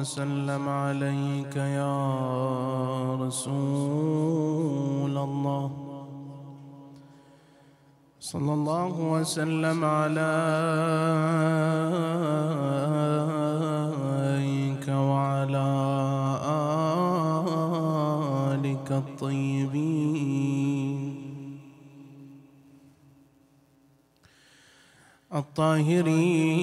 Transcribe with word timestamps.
وسلم 0.00 0.68
عليك 0.68 1.56
يا 1.56 1.96
رسول 3.20 5.18
الله. 5.18 5.70
صلى 8.20 8.52
الله 8.52 9.00
وسلم 9.00 9.84
عليك 9.84 10.18
وعلى 14.88 15.68
آلك 18.54 18.92
الطيبين. 18.92 19.98
الطاهرين. 25.34 26.58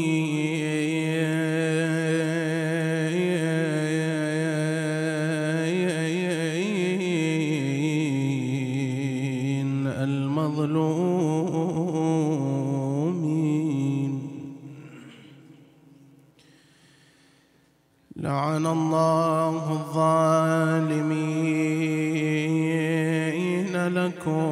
لعن 18.55 18.65
الله 18.65 19.71
الظالمين 19.71 20.15
لكم 23.87 24.45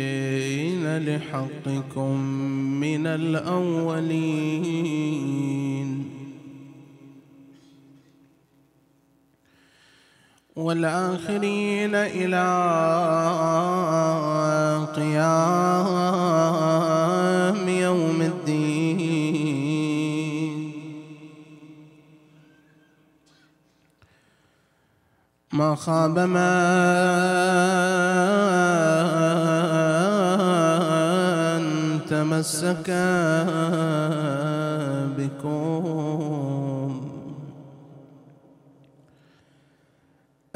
والغاصبين 0.00 0.98
لحقكم 0.98 2.20
من 2.80 3.06
الأولين 3.06 4.70
والآخرين 10.56 11.94
إلى 11.94 12.46
قيام 14.96 16.40
يوم 17.68 18.22
الدين. 18.22 19.50
ما 25.52 25.74
خاب 25.74 26.18
من 26.18 26.40
تمسك 32.08 32.90
بكم 35.18 36.39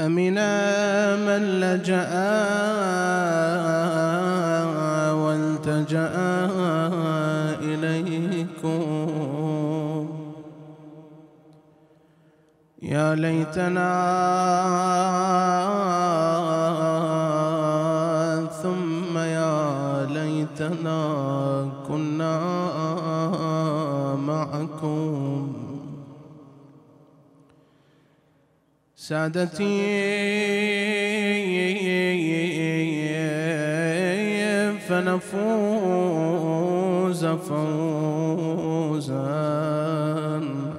أمنا 0.07 1.17
من 1.17 1.61
لجأ 1.61 2.13
والتجأ 5.13 6.15
إليكم. 7.61 8.85
يا 12.83 13.15
ليتنا 13.15 13.95
سادتي. 29.09 29.85
فنفوز 34.89 36.33
فوزا 37.27 39.15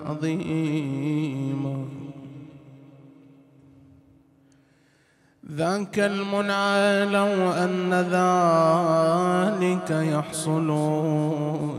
عظيما. 0.05 1.75
ذاك 5.51 5.99
المنعى 5.99 7.05
لو 7.05 7.51
أن 7.51 7.93
ذلك 7.93 9.89
يحصل 9.91 10.69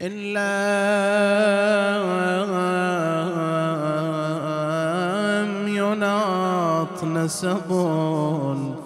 إن 0.02 0.12
لم 0.34 0.46
يناط 5.68 7.04
نسب 7.04 7.70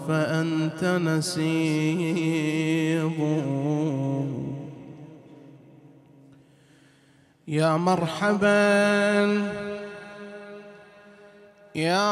فأنت 0.08 0.84
نسيب. 0.84 2.40
يا 7.50 7.78
مرحبا. 7.78 9.26
يا 11.76 12.10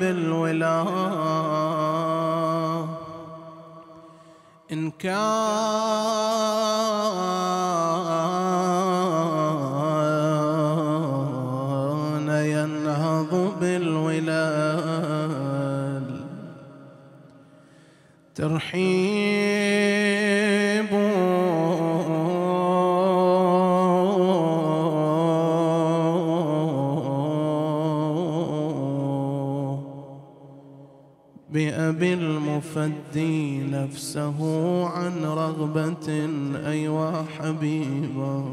بالولاء. 0.00 0.88
إن 4.72 4.90
كان 4.90 6.17
بأبي 31.50 32.14
المفدي 32.14 33.58
نفسه 33.58 34.38
عن 34.88 35.24
رغبة 35.24 36.28
أيوا 36.66 37.22
حبيبا. 37.38 38.44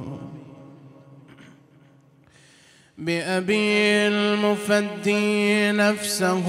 بأبي 2.97 4.07
المفدي 4.07 5.71
نفسه 5.71 6.45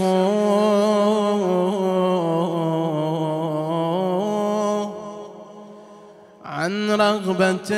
عن 6.67 6.91
رغبة 6.91 7.71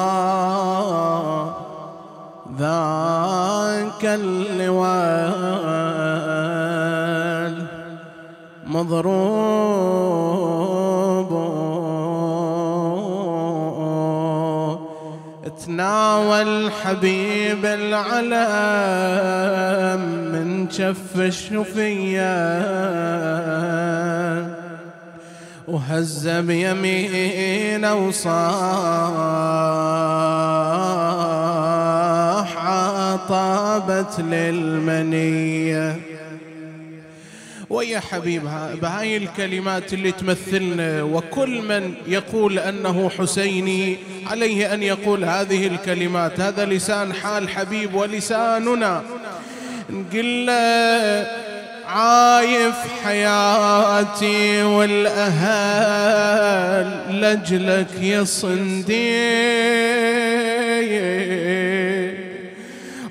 ذاك 2.59 4.05
اللواء 4.05 5.17
مضروب 8.67 9.27
تناول 15.67 16.71
حبيب 16.73 17.65
العلم 17.65 18.37
من 20.33 20.71
شف 20.71 21.17
الشفية. 21.17 22.37
وهز 25.69 26.29
بيمينه 26.29 27.95
وصاح 27.95 28.37
طابت 33.29 34.21
للمنية. 34.21 36.01
ويا 37.71 38.01
حبيب 38.01 38.43
بهاي 38.83 39.17
الكلمات 39.17 39.93
اللي 39.93 40.13
تمثلنا 40.13 41.03
وكل 41.03 41.63
من 41.63 41.95
يقول 42.07 42.59
أنه 42.59 43.09
حسيني 43.09 43.97
عليه 44.27 44.75
أن 44.75 44.83
يقول 44.83 45.25
هذه 45.25 45.67
الكلمات. 45.67 46.41
هذا 46.41 46.65
لسان 46.65 47.13
حال 47.13 47.49
حبيب 47.49 47.95
ولساننا. 47.95 49.03
نقول 49.91 50.47
له 50.47 51.47
عايف 51.87 52.77
حياتي 53.05 54.63
والأهل 54.63 55.27
لجلك 57.21 58.01
يا 58.01 58.25
صنديق. 58.25 58.97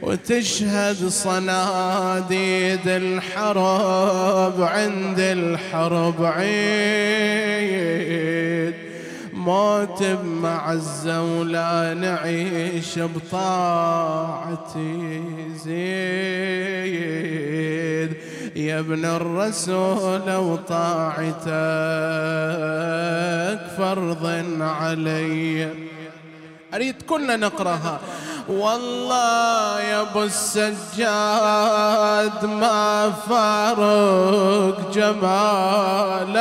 وتشهد 0.01 1.07
صناديد 1.07 2.87
الحرب 2.87 4.61
عند 4.61 5.19
الحرب 5.19 6.25
عيد. 6.25 7.65
موت 9.33 10.03
بمعزة 10.03 11.23
ولا 11.23 11.93
نعيش 11.93 12.99
بطاعتي 12.99 14.01
زيد. 15.65 17.05
يا 18.55 18.79
ابن 18.79 19.05
الرسول 19.05 20.35
وطاعتك 20.35 21.35
فرض 23.77 24.25
علي. 24.61 25.69
أريد 26.73 27.01
كلنا 27.01 27.35
نقرأها. 27.35 27.99
والله 28.49 29.81
يا 29.81 30.01
أبو 30.01 30.23
السجاد 30.23 30.85
ما 32.45 33.11
فارق 33.29 34.91
جمالك. 34.93 36.35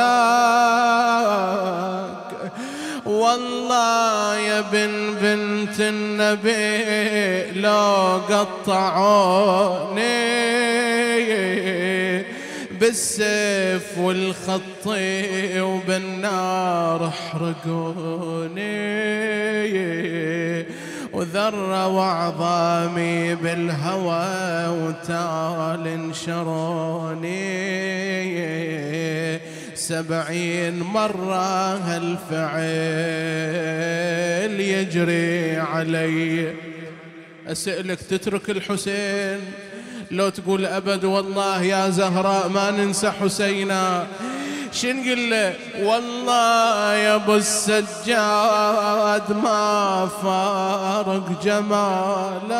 والله 3.05 4.35
يا 4.35 4.61
بن 4.61 5.15
بنت 5.21 5.79
النبي 5.79 7.51
لو 7.61 8.21
قطعوني 8.29 10.05
بالسيف 12.79 13.97
والخط 13.97 14.87
وبالنار 15.57 17.07
احرقوني. 17.07 18.65
وذر 21.13 21.69
وعظامي 21.69 23.35
بالهوى 23.35 24.67
وتال 24.67 25.87
انشروني. 25.87 27.35
سبعين 29.75 30.79
مرة 30.79 31.75
هالفعل 31.75 32.59
يجري 34.59 35.57
علي. 35.57 36.53
أسألك 37.47 37.99
تترك 38.01 38.49
الحسين. 38.49 39.39
لو 40.11 40.29
تقول 40.29 40.65
أبد 40.65 41.05
والله 41.05 41.63
يا 41.63 41.89
زهراء 41.89 42.47
ما 42.49 42.71
ننسى 42.71 43.11
حسينا. 43.11 44.07
شنقل 44.71 45.29
له؟ 45.29 45.53
والله 45.83 46.93
يا 46.93 47.15
أبو 47.15 47.35
السجاد 47.35 49.31
ما 49.43 50.09
فارق 50.23 51.43
جمالك. 51.43 52.55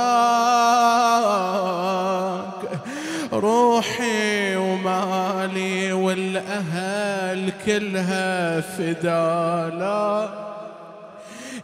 روحي 3.34 4.55
ومالي 4.55 5.93
والأهل 5.93 7.51
كلها 7.65 8.62
فدالا. 8.62 10.29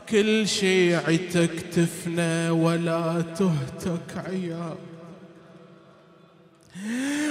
كل 0.09 0.47
شيعتك 0.47 1.61
تفنى 1.71 2.49
ولا 2.49 3.23
تهتك 3.39 4.25
عيال 4.27 4.90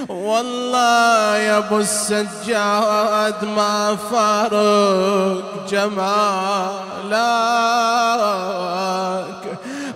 والله 0.09 1.37
يا 1.37 1.59
أبو 1.59 1.79
السجاد 1.79 3.45
ما 3.57 3.97
فارق 4.11 5.67
جمالك. 5.71 7.11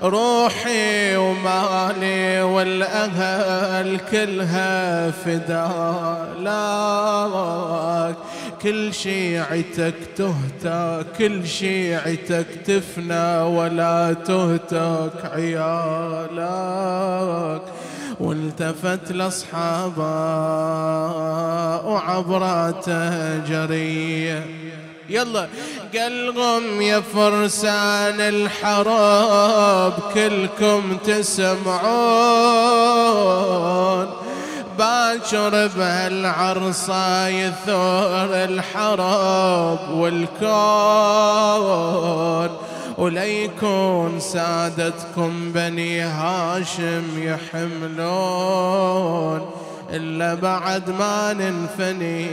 روحي 0.03 1.17
ومالي 1.17 2.43
والأهل 2.43 4.01
كلها 4.11 5.11
فدالك 5.11 6.55
كل 8.63 8.95
شيعتك 8.95 9.95
تهتك 10.17 11.07
كل 11.19 11.47
شيعتك 11.47 12.47
تفنى 12.67 13.41
ولا 13.41 14.13
تهتك 14.13 15.31
عيالك. 15.35 16.45
والتفت 18.21 19.13
لاصحابه 19.13 20.05
وعبراته 21.87 23.39
جريه 23.39 24.47
يلا 25.09 25.49
قلقم 25.95 26.81
يا 26.81 27.01
فرسان 27.01 28.21
الحرب 28.21 29.93
كلكم 30.15 30.97
تسمعون. 31.07 31.75
باكر 34.79 35.67
بهالعرصة 35.67 37.29
يثور 37.29 38.31
الحرب 38.45 39.91
والكون. 39.91 40.55
وليكون 42.99 44.21
سادتكم 44.21 45.53
بني 45.53 46.01
هاشم 46.01 47.05
يحملون 47.23 48.71
إلا 49.91 50.35
بعد 50.35 50.91
ما 50.91 51.33
ننفني 51.33 52.25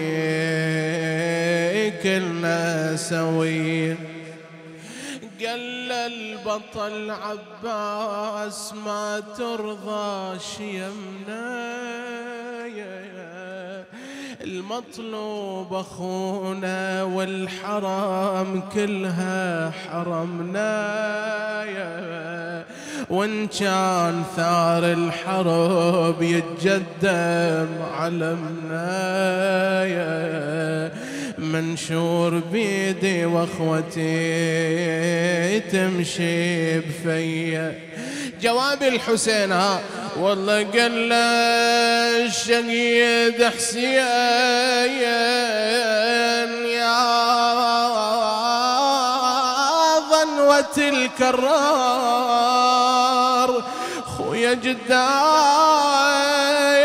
كلنا 1.91 2.96
سوين 2.96 3.98
قال 5.41 5.91
البطل 5.91 7.12
عباس 7.12 8.74
ما 8.86 9.20
ترضى 9.38 10.39
شيمنا 10.39 11.72
المطلوب 14.51 15.74
أخونا 15.74 17.03
والحرام 17.03 18.62
كلها 18.74 19.72
حرمنا 19.72 20.74
يا 21.63 22.65
وإن 23.10 23.48
كان 23.48 24.24
ثار 24.36 24.91
الحرب 24.91 26.22
يتجدم 26.22 27.67
علمنا 27.98 28.86
يا 29.86 30.91
منشور 31.38 32.39
بيدي 32.51 33.25
وأخوتي 33.25 34.10
تمشي 35.60 36.79
بفيا. 36.79 37.90
جواب 38.41 38.83
الحسين 38.83 39.51
ها. 39.51 39.79
والله 40.19 40.67
قال 40.74 41.10
له 41.10 42.25
الشهيد 42.25 43.43
حسين 43.43 43.98
يا 46.77 47.00
ظنوة 50.10 50.77
الكرار 50.77 51.71
خويا 54.17 54.53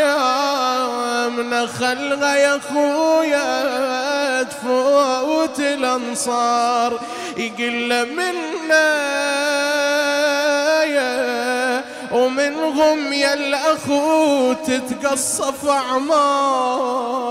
يا 0.01 1.27
من 1.27 1.67
خلغه 1.67 2.35
يا 2.35 2.59
خويا 2.73 4.43
تفوت 4.43 5.59
الأنصار. 5.59 6.99
يقل 7.37 8.07
منا 8.15 9.07
ومنهم 12.11 13.13
يا 13.13 13.33
الأخو 13.33 14.53
تتقصف 14.53 15.65
أعمار. 15.69 17.27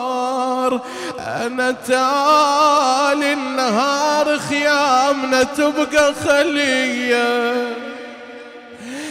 أنا 1.18 1.70
تالي 1.86 3.32
النهار 3.32 4.38
خيامنا 4.38 5.42
تبقى 5.42 6.14
خلية. 6.14 7.54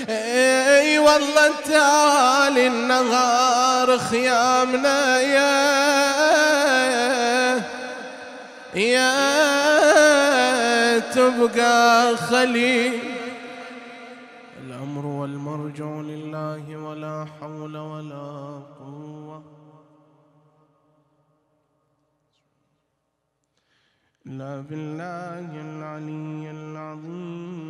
إي 0.10 1.00
والله 1.00 1.52
تالي 1.66 2.68
النهار 2.68 3.98
خيامنا 3.98 5.22
يا 5.22 5.76
يا 8.76 9.16
تبقى 11.00 12.18
خليل 12.18 13.15
والمرجع 15.06 16.02
لله 16.02 16.78
ولا 16.78 17.26
حول 17.26 17.78
ولا 17.78 18.60
قوة. 18.80 19.44
إلا 24.26 24.62
بالله 24.62 25.62
العلي 25.62 26.52
العظيم. 26.52 27.66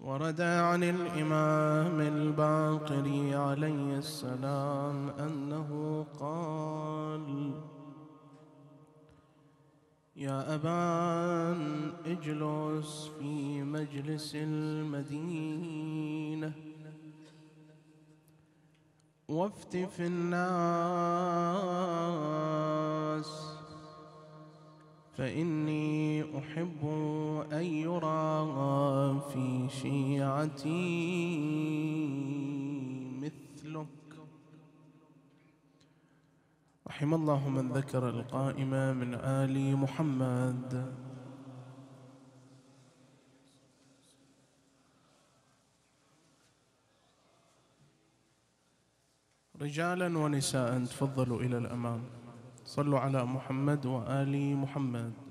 ورد 0.00 0.40
عن 0.40 0.82
الإمام 0.82 2.00
الباقر 2.00 3.06
عليه 3.36 3.98
السلام 3.98 5.08
أنه 5.08 5.70
قال 6.20 7.52
يا 10.20 10.54
أبان 10.54 11.92
اجلس 12.06 13.10
في 13.18 13.62
مجلس 13.62 14.32
المدينة 14.34 15.72
وافتف 19.28 20.00
الناس 20.00 20.40
فإني 25.16 26.24
أحب 26.38 26.84
أن 27.52 27.64
يرى 27.64 29.20
في 29.32 29.68
شيعتي 29.68 30.70
رحم 37.00 37.14
الله 37.14 37.48
من 37.48 37.72
ذكر 37.72 38.08
القائمة 38.08 38.92
من 38.92 39.14
آل 39.16 39.56
محمد. 39.76 40.92
رجالا 49.60 50.18
ونساء 50.18 50.84
تفضلوا 50.84 51.40
إلى 51.40 51.58
الأمام. 51.58 52.04
صلوا 52.68 53.00
على 53.00 53.24
محمد 53.24 53.86
وآل 53.86 54.56
محمد. 54.56 55.29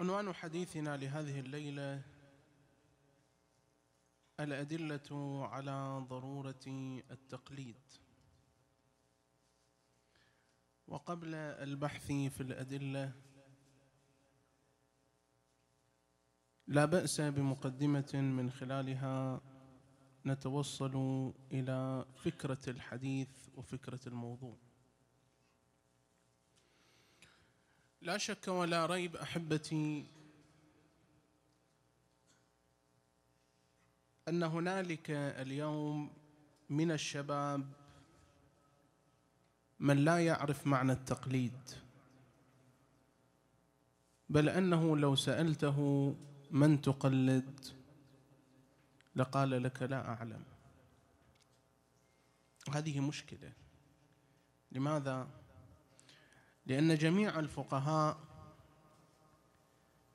عنوان 0.00 0.32
حديثنا 0.32 0.96
لهذه 0.96 1.40
الليلة 1.40 2.02
الأدلة 4.40 5.46
على 5.46 6.06
ضرورة 6.08 6.64
التقليد. 7.10 7.80
وقبل 10.88 11.34
البحث 11.34 12.06
في 12.06 12.40
الأدلة 12.40 13.12
لا 16.66 16.84
بأس 16.84 17.20
بمقدمة 17.20 18.10
من 18.14 18.50
خلالها 18.50 19.40
نتوصل 20.26 21.32
إلى 21.52 22.06
فكرة 22.14 22.70
الحديث 22.70 23.48
وفكرة 23.54 24.00
الموضوع. 24.06 24.56
لا 28.02 28.18
شك 28.18 28.48
ولا 28.48 28.86
ريب 28.86 29.16
أحبتي 29.16 30.06
أن 34.28 34.42
هنالك 34.42 35.10
اليوم 35.10 36.10
من 36.70 36.90
الشباب 36.90 37.72
من 39.80 40.04
لا 40.04 40.26
يعرف 40.26 40.66
معنى 40.66 40.92
التقليد 40.92 41.60
بل 44.28 44.48
أنه 44.48 44.96
لو 44.96 45.16
سألته 45.16 46.16
من 46.50 46.80
تقلد 46.80 47.60
لقال 49.16 49.62
لك 49.62 49.82
لا 49.82 50.08
أعلم. 50.08 50.44
هذه 52.70 53.00
مشكلة. 53.00 53.52
لماذا؟ 54.72 55.28
لأن 56.68 56.94
جميع 56.96 57.38
الفقهاء 57.38 58.16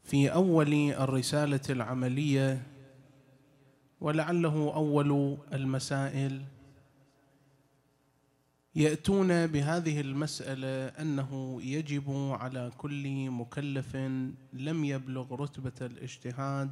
في 0.04 0.34
أول 0.34 0.74
الرسالة 0.74 1.62
العملية 1.70 2.64
ولعله 4.02 4.74
أول 4.76 5.38
المسائل 5.54 6.46
يأتون 8.76 9.48
بهذه 9.48 10.02
المسألة 10.02 10.88
أنه 10.88 11.62
يجب 11.62 12.12
على 12.40 12.72
كل 12.78 13.30
مكلف 13.30 13.96
لم 14.54 14.86
يبلغ 14.86 15.36
رتبة 15.36 15.86
الاجتهاد 15.86 16.72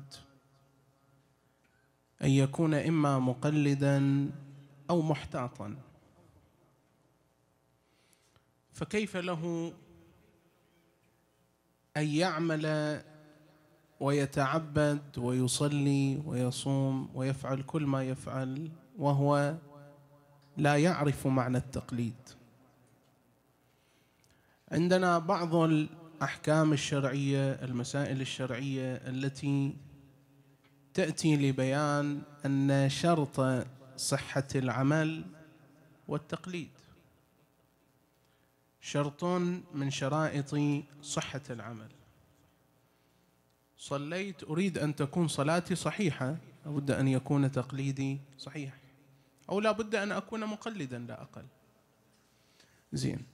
أن 2.23 2.29
يكون 2.29 2.73
إما 2.73 3.19
مقلدا 3.19 4.29
أو 4.89 5.01
محتاطا. 5.01 5.75
فكيف 8.73 9.17
له 9.17 9.73
أن 11.97 12.07
يعمل 12.07 13.01
ويتعبد 13.99 15.17
ويصلي 15.17 16.21
ويصوم 16.25 17.09
ويفعل 17.13 17.61
كل 17.61 17.85
ما 17.85 18.03
يفعل 18.03 18.71
وهو 18.97 19.55
لا 20.57 20.77
يعرف 20.77 21.27
معنى 21.27 21.57
التقليد؟ 21.57 22.29
عندنا 24.71 25.19
بعض 25.19 25.55
الأحكام 25.55 26.73
الشرعية 26.73 27.51
المسائل 27.51 28.21
الشرعية 28.21 28.95
التي 28.95 29.75
تأتي 30.93 31.35
لبيان 31.35 32.21
أن 32.45 32.89
شرط 32.89 33.65
صحة 33.97 34.47
العمل 34.55 35.25
والتقليد 36.07 36.80
شرط 38.81 39.23
من 39.73 39.89
شرائط 39.89 40.55
صحة 41.01 41.41
العمل. 41.49 41.89
صليت 43.77 44.43
أريد 44.43 44.77
أن 44.77 44.95
تكون 44.95 45.27
صلاتي 45.27 45.75
صحيحة 45.75 46.37
لابد 46.65 46.91
أن 46.91 47.07
يكون 47.07 47.51
تقليدي 47.51 48.19
صحيح. 48.37 48.73
أو 49.49 49.59
لابد 49.59 49.95
أن 49.95 50.11
أكون 50.11 50.45
مقلدا 50.45 50.99
لا 50.99 51.21
أقل. 51.21 51.45
زين. 52.93 53.25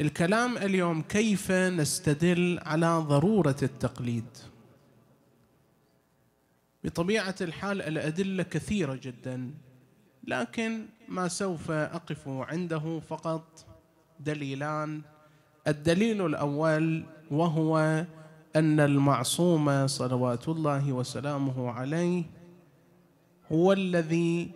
الكلام 0.00 0.58
اليوم 0.58 1.02
كيف 1.02 1.50
نستدل 1.52 2.58
على 2.62 2.98
ضرورة 2.98 3.56
التقليد؟ 3.62 4.38
بطبيعة 6.84 7.34
الحال 7.40 7.82
الأدلة 7.82 8.42
كثيرة 8.42 8.94
جدا 8.94 9.54
لكن 10.24 10.86
ما 11.08 11.28
سوف 11.28 11.70
أقف 11.70 12.28
عنده 12.28 13.00
فقط 13.00 13.67
دليلان. 14.20 15.02
الدليل 15.66 16.26
الأول 16.26 17.04
وهو 17.30 18.04
أن 18.56 18.80
المعصوم 18.80 19.86
صلوات 19.86 20.48
الله 20.48 20.92
وسلامه 20.92 21.70
عليه 21.70 22.24
هو 23.52 23.72
الذي 23.72 24.50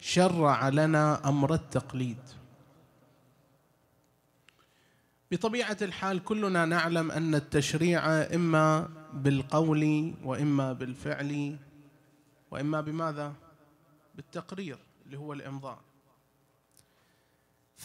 شرع 0.00 0.68
لنا 0.68 1.28
أمر 1.28 1.54
التقليد. 1.54 2.18
بطبيعة 5.30 5.76
الحال 5.82 6.24
كلنا 6.24 6.64
نعلم 6.64 7.10
أن 7.10 7.34
التشريع 7.34 8.06
إما 8.22 8.88
بالقول 9.12 10.14
وإما 10.24 10.72
بالفعل 10.72 11.56
وإما 12.50 12.80
بماذا؟ 12.80 13.32
بالتقرير 14.14 14.78
اللي 15.06 15.18
هو 15.18 15.32
الإمضاء. 15.32 15.78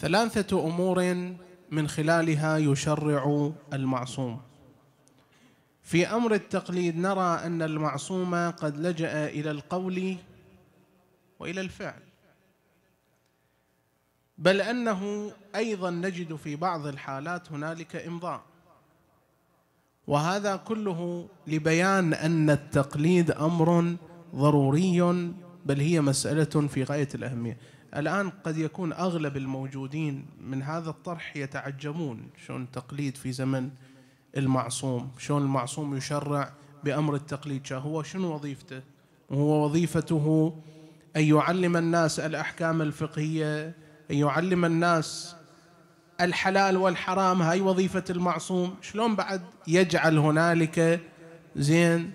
ثلاثة 0.02 0.66
أمور 0.66 1.14
من 1.70 1.88
خلالها 1.88 2.58
يشرع 2.58 3.52
المعصوم. 3.72 4.40
في 5.82 6.06
أمر 6.06 6.34
التقليد 6.34 6.96
نرى 6.96 7.46
أن 7.46 7.62
المعصوم 7.62 8.50
قد 8.50 8.76
لجأ 8.76 9.26
إلى 9.26 9.50
القول 9.50 10.16
وإلى 11.40 11.60
الفعل. 11.60 12.02
بل 14.38 14.60
أنه 14.60 15.32
أيضا 15.56 15.90
نجد 15.90 16.36
في 16.36 16.56
بعض 16.56 16.86
الحالات 16.86 17.52
هنالك 17.52 17.96
إمضاء. 17.96 18.42
وهذا 20.06 20.56
كله 20.56 21.28
لبيان 21.46 22.14
أن 22.14 22.50
التقليد 22.50 23.30
أمر 23.30 23.96
ضروري 24.34 25.00
بل 25.66 25.80
هي 25.80 26.00
مسألة 26.00 26.68
في 26.68 26.84
غاية 26.84 27.08
الأهمية. 27.14 27.58
الآن 27.96 28.30
قد 28.30 28.58
يكون 28.58 28.92
أغلب 28.92 29.36
الموجودين 29.36 30.26
من 30.40 30.62
هذا 30.62 30.90
الطرح 30.90 31.36
يتعجبون 31.36 32.30
شلون 32.46 32.62
التقليد 32.62 33.16
في 33.16 33.32
زمن 33.32 33.70
المعصوم 34.36 35.10
شلون 35.18 35.42
المعصوم 35.42 35.96
يشرع 35.96 36.52
بأمر 36.84 37.14
التقليد. 37.14 37.72
هو 37.72 38.02
شنو 38.02 38.34
وظيفته؟ 38.34 38.80
هو 39.32 39.64
وظيفته 39.64 40.54
أن 41.16 41.22
يعلم 41.22 41.76
الناس 41.76 42.20
الأحكام 42.20 42.82
الفقهية 42.82 43.66
أن 44.10 44.16
يعلم 44.16 44.64
الناس 44.64 45.36
الحلال 46.20 46.76
والحرام. 46.76 47.42
هاي 47.42 47.60
وظيفة 47.60 48.04
المعصوم. 48.10 48.74
شلون 48.82 49.16
بعد 49.16 49.42
يجعل 49.66 50.18
هنالك 50.18 51.00
زين 51.56 52.10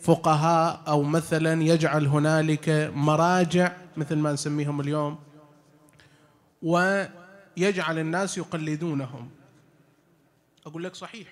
فقهاء 0.00 0.82
أو 0.88 1.02
مثلا 1.02 1.62
يجعل 1.62 2.06
هنالك 2.06 2.92
مراجع 2.94 3.72
مثل 3.96 4.16
ما 4.16 4.32
نسميهم 4.32 4.80
اليوم 4.80 5.18
ويجعل 6.62 7.98
الناس 7.98 8.38
يقلدونهم. 8.38 9.30
أقول 10.66 10.84
لك 10.84 10.94
صحيح. 10.94 11.28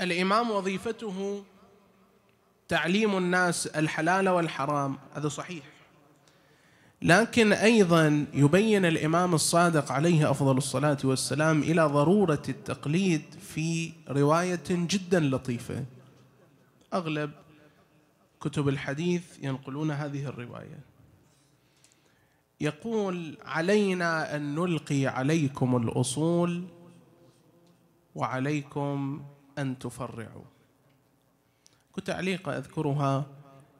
الإمام 0.00 0.50
وظيفته 0.50 1.44
تعليم 2.68 3.16
الناس 3.18 3.66
الحلال 3.66 4.28
والحرام 4.28 4.98
هذا 5.14 5.28
صحيح. 5.28 5.64
لكن 7.02 7.52
أيضا 7.52 8.26
يبين 8.34 8.84
الإمام 8.84 9.34
الصادق 9.34 9.92
عليه 9.92 10.30
أفضل 10.30 10.56
الصلاة 10.56 10.98
والسلام 11.04 11.62
إلى 11.62 11.82
ضرورة 11.82 12.42
التقليد 12.48 13.22
في 13.54 13.92
رواية 14.08 14.64
جدا 14.70 15.20
لطيفة. 15.20 15.84
أغلب 16.94 17.30
كتب 18.44 18.68
الحديث 18.68 19.38
ينقلون 19.42 19.90
هذه 19.90 20.26
الرواية. 20.26 20.80
يقول 22.60 23.38
علينا 23.42 24.36
أن 24.36 24.54
نلقي 24.54 25.06
عليكم 25.06 25.76
الأصول 25.76 26.64
وعليكم 28.14 29.24
أن 29.58 29.78
تفرعوا. 29.78 30.44
كتعليق 31.96 32.48
أذكرها 32.48 33.26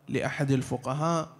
لأحد 0.09 0.51
الفقهاء 0.51 1.37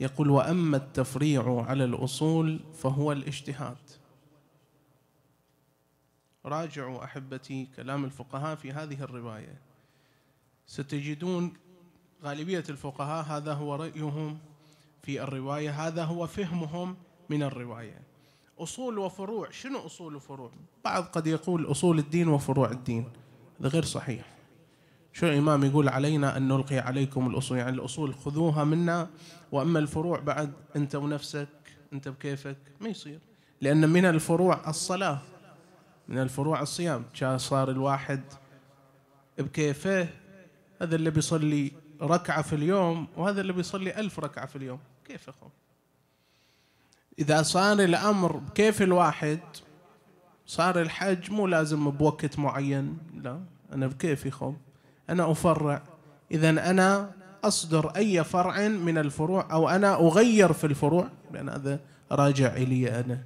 يقول 0.00 0.30
وأما 0.30 0.76
التفريع 0.76 1.64
على 1.68 1.84
الأصول 1.84 2.60
فهو 2.74 3.12
الاجتهاد. 3.12 3.76
راجعوا 6.44 7.04
أحبتي 7.04 7.68
كلام 7.76 8.04
الفقهاء 8.04 8.56
في 8.56 8.72
هذه 8.72 9.02
الرواية. 9.02 9.58
ستجدون 10.66 11.52
غالبية 12.24 12.64
الفقهاء 12.68 13.24
هذا 13.24 13.52
هو 13.52 13.74
رأيهم 13.74 14.38
في 15.02 15.22
الرواية 15.22 15.86
هذا 15.86 16.04
هو 16.04 16.26
فهمهم 16.26 16.96
من 17.28 17.42
الرواية. 17.42 18.02
أصول 18.58 18.98
وفروع 18.98 19.50
شنو 19.50 19.86
أصول 19.86 20.16
وفروع؟ 20.16 20.50
بعض 20.84 21.04
قد 21.04 21.26
يقول 21.26 21.70
أصول 21.70 21.98
الدين 21.98 22.28
وفروع 22.28 22.70
الدين 22.70 23.08
هذا 23.60 23.68
غير 23.68 23.84
صحيح. 23.84 24.24
شو 25.12 25.26
الإمام 25.26 25.64
يقول 25.64 25.88
علينا 25.88 26.36
أن 26.36 26.48
نلقي 26.48 26.78
عليكم 26.78 27.30
الأصول؟ 27.30 27.58
يعني 27.58 27.76
الأصول 27.76 28.14
خذوها 28.14 28.64
منا 28.64 29.10
وأما 29.52 29.78
الفروع 29.78 30.20
بعد 30.20 30.52
أنت 30.76 30.94
ونفسك 30.94 31.48
أنت 31.92 32.08
بكيفك 32.08 32.58
ما 32.80 32.88
يصير. 32.88 33.18
لأن 33.60 33.88
من 33.88 34.04
الفروع 34.04 34.70
الصلاة 34.70 35.18
من 36.08 36.18
الفروع 36.18 36.62
الصيام. 36.62 37.04
صار 37.36 37.70
الواحد 37.70 38.22
بكيفه 39.38 40.08
هذا 40.82 40.96
اللي 40.96 41.10
بيصلي 41.10 41.72
ركعة 42.02 42.42
في 42.42 42.52
اليوم 42.52 43.06
وهذا 43.16 43.40
اللي 43.40 43.52
بيصلي 43.52 44.00
ألف 44.00 44.20
ركعة 44.20 44.46
في 44.46 44.56
اليوم. 44.56 44.78
كيف 45.04 45.28
أخو 45.28 45.46
إذا 47.18 47.42
صار 47.42 47.80
الأمر 47.80 48.36
بكيف 48.36 48.82
الواحد؟ 48.82 49.40
صار 50.46 50.80
الحج 50.80 51.30
مو 51.30 51.46
لازم 51.46 51.90
بوقت 51.90 52.38
معين 52.38 52.98
لا. 53.22 53.40
أنا 53.72 53.86
بكيفي 53.86 54.30
خو 54.30 54.52
أنا 55.10 55.30
أفرع. 55.30 55.82
إذا 56.30 56.70
أنا 56.70 57.10
أصدر 57.44 57.88
أي 57.96 58.24
فرع 58.24 58.68
من 58.68 58.98
الفروع 58.98 59.52
أو 59.52 59.68
أنا 59.68 59.94
أغير 59.94 60.52
في 60.52 60.66
الفروع 60.66 61.08
لأن 61.32 61.48
هذا 61.48 61.80
راجع 62.12 62.56
إلي 62.56 63.00
أنا. 63.00 63.22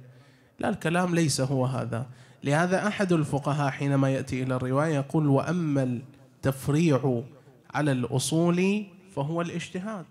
لا 0.59 0.69
الكلام 0.69 1.15
ليس 1.15 1.41
هو 1.41 1.65
هذا. 1.65 2.05
لهذا 2.43 2.87
أحد 2.87 3.13
الفقهاء 3.13 3.71
حينما 3.71 4.09
يأتي 4.09 4.43
إلى 4.43 4.55
الرواية 4.55 4.95
يقول 4.95 5.27
وأما 5.27 5.83
التفريع 5.83 7.21
على 7.73 7.91
الأصول 7.91 8.85
فهو 9.15 9.41
الاجتهاد. 9.41 10.05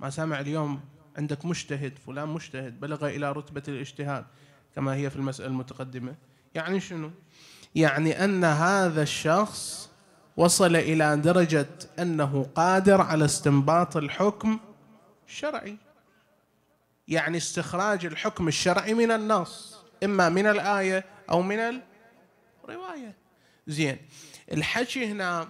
ما 0.00 0.10
سامع 0.10 0.40
اليوم 0.40 0.80
عندك 1.16 1.44
مجتهد 1.44 1.98
فلان 2.06 2.28
مجتهد 2.28 2.80
بلغ 2.80 3.06
إلى 3.06 3.32
رتبة 3.32 3.62
الاجتهاد 3.68 4.24
كما 4.74 4.94
هي 4.94 5.10
في 5.10 5.16
المسألة 5.16 5.48
المتقدمة. 5.48 6.14
يعني 6.54 6.80
شنو؟ 6.80 7.10
يعني 7.74 8.24
أن 8.24 8.44
هذا 8.44 9.02
الشخص 9.02 9.90
وصل 10.36 10.76
إلى 10.76 11.16
درجة 11.16 11.68
أنه 11.98 12.46
قادر 12.54 13.00
على 13.00 13.24
استنباط 13.24 13.96
الحكم 13.96 14.58
الشرعي. 15.28 15.76
يعني 17.08 17.36
استخراج 17.36 18.06
الحكم 18.06 18.48
الشرعي 18.48 18.94
من 18.94 19.10
النص 19.10 19.82
إما 20.04 20.28
من 20.28 20.46
الآية 20.46 21.04
أو 21.30 21.42
من 21.42 21.58
الرواية. 22.64 23.14
زين 23.66 23.96
الحكي 24.52 25.06
هنا 25.06 25.48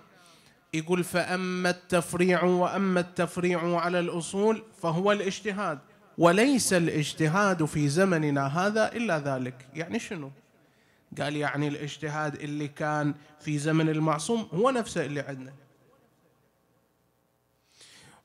يقول 0.74 1.04
فأما 1.04 1.70
التفريع 1.70 2.44
وأما 2.44 3.00
التفريع 3.00 3.76
على 3.80 4.00
الأصول 4.00 4.62
فهو 4.82 5.12
الاجتهاد 5.12 5.78
وليس 6.18 6.72
الاجتهاد 6.72 7.64
في 7.64 7.88
زمننا 7.88 8.46
هذا 8.46 8.92
إلا 8.92 9.18
ذلك. 9.18 9.68
يعني 9.74 9.98
شنو؟ 9.98 10.30
قال 11.20 11.36
يعني 11.36 11.68
الاجتهاد 11.68 12.34
اللي 12.34 12.68
كان 12.68 13.14
في 13.40 13.58
زمن 13.58 13.88
المعصوم 13.88 14.48
هو 14.54 14.70
نفسه 14.70 15.04
اللي 15.04 15.20
عندنا. 15.20 15.52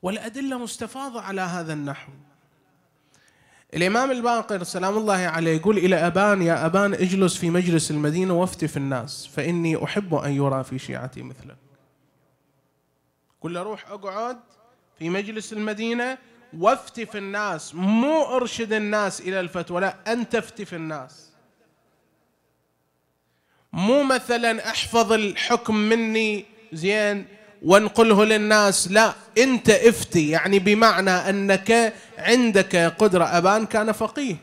والأدلة 0.01 0.57
مستفاضة 0.57 1.21
على 1.21 1.41
هذا 1.41 1.73
النحو. 1.73 2.11
الإمام 3.73 4.11
الباقر 4.11 4.63
سلام 4.63 4.97
الله 4.97 5.13
عليه 5.17 5.55
يقول 5.55 5.77
إلى 5.77 5.95
أبان 5.95 6.41
يا 6.41 6.65
أبان 6.65 6.93
اجلس 6.93 7.37
في 7.37 7.49
مجلس 7.49 7.91
المدينة 7.91 8.33
وافتي 8.33 8.67
في 8.67 8.77
الناس 8.77 9.27
فإني 9.27 9.83
أحب 9.83 10.15
أن 10.15 10.31
يرى 10.31 10.63
في 10.63 10.79
شيعتي 10.79 11.21
مثلك 11.21 11.66
قل 13.41 13.53
له 13.53 13.61
روح 13.63 13.91
اقعد 13.91 14.39
في 14.99 15.09
مجلس 15.09 15.53
المدينة 15.53 16.17
وافتي 16.57 17.05
في 17.05 17.17
الناس 17.17 17.75
مو 17.75 18.35
ارشد 18.35 18.73
الناس 18.73 19.21
إلى 19.21 19.39
الفتوى 19.39 19.81
لا 19.81 19.95
أنت 20.07 20.35
افتي 20.35 20.65
في 20.65 20.75
الناس. 20.75 21.31
مو 23.73 24.03
مثلا 24.03 24.69
احفظ 24.69 25.11
الحكم 25.11 25.75
مني 25.75 26.45
زين 26.73 27.25
وانقله 27.63 28.25
للناس 28.25 28.91
لا 28.91 29.13
أنت 29.37 29.69
افتي 29.69 30.29
يعني 30.29 30.59
بمعنى 30.59 31.09
أنك 31.11 31.93
عندك 32.17 32.75
قدرة. 32.75 33.23
أبان 33.23 33.65
كان 33.65 33.91
فقيه. 33.91 34.35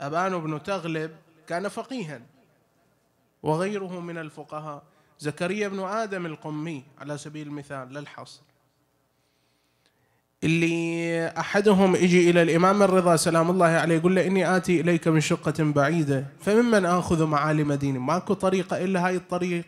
أبان 0.00 0.38
بن 0.38 0.62
تغلب 0.62 1.16
كان 1.46 1.68
فقيها 1.68 2.20
وغيره 3.42 4.00
من 4.00 4.18
الفقهاء. 4.18 4.82
زكريا 5.20 5.68
بن 5.68 5.80
آدم 5.80 6.26
القمي 6.26 6.84
على 6.98 7.18
سبيل 7.18 7.46
المثال 7.46 7.92
للحصر 7.92 8.40
اللي 10.44 11.26
أحدهم 11.28 11.96
يجي 11.96 12.30
إلى 12.30 12.42
الإمام 12.42 12.82
الرضا 12.82 13.16
سلام 13.16 13.50
الله 13.50 13.66
عليه 13.66 13.94
يقول 13.94 14.14
له 14.16 14.26
إني 14.26 14.56
آتي 14.56 14.80
إليك 14.80 15.08
من 15.08 15.20
شقة 15.20 15.54
بعيدة 15.58 16.26
فممن 16.40 16.86
آخذ 16.86 17.24
معالم 17.24 17.72
ديني؟ 17.72 17.98
ماكو 17.98 18.34
طريقة 18.34 18.84
إلا 18.84 19.06
هاي 19.06 19.16
الطريق. 19.16 19.66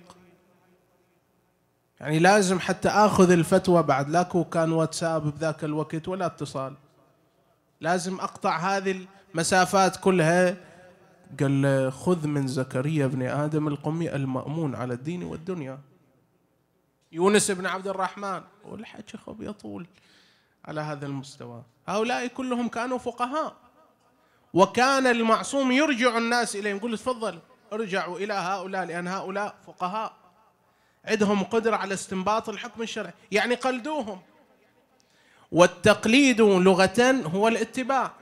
يعني 2.01 2.19
لازم 2.19 2.61
حتى 2.61 2.89
آخذ 2.89 3.31
الفتوى 3.31 3.83
بعد 3.83 4.11
لاكو 4.11 4.45
كان 4.45 4.73
واتساب 4.73 5.35
بذاك 5.35 5.65
الوقت 5.65 6.09
ولا 6.09 6.27
اتصال. 6.27 6.75
لازم 7.81 8.15
أقطع 8.15 8.57
هذه 8.57 9.07
المسافات 9.35 9.97
كلها 9.97 10.57
قال 11.41 11.93
خذ 11.93 12.27
من 12.27 12.49
زكريا 12.49 13.07
بن 13.07 13.23
آدم 13.23 13.69
القمي 13.69 14.15
المأمون 14.15 14.75
على 14.75 14.95
الدين 14.95 15.23
والدنيا. 15.23 15.79
يونس 17.13 17.51
بن 17.51 17.67
عبد 17.67 17.89
الرحمن 17.89 18.43
والحكي 18.65 19.17
خب 19.17 19.43
يطول 19.43 19.87
على 20.65 20.81
هذا 20.81 21.07
المستوى. 21.07 21.63
هؤلاء 21.89 22.27
كلهم 22.27 22.69
كانوا 22.69 22.99
فقهاء. 22.99 23.57
وكان 24.55 25.07
المعصوم 25.07 25.73
يرجع 25.73 26.19
الناس 26.19 26.57
إليهم 26.57 26.77
يقول 26.77 26.99
تفضل 26.99 27.39
ارجعوا 27.73 28.19
إلى 28.19 28.35
هؤلاء 28.35 28.85
لأن 28.85 29.09
هؤلاء 29.09 29.55
فقهاء. 29.67 30.13
عندهم 31.05 31.43
قدرة 31.43 31.77
على 31.77 31.95
استنباط 31.95 32.49
الحكم 32.49 32.83
الشرعي 32.83 33.13
يعني 33.33 33.55
قلدوهم. 33.55 34.21
والتقليد 35.53 36.41
لغة 36.41 37.23
هو 37.27 37.49
الاتباع. 37.49 38.13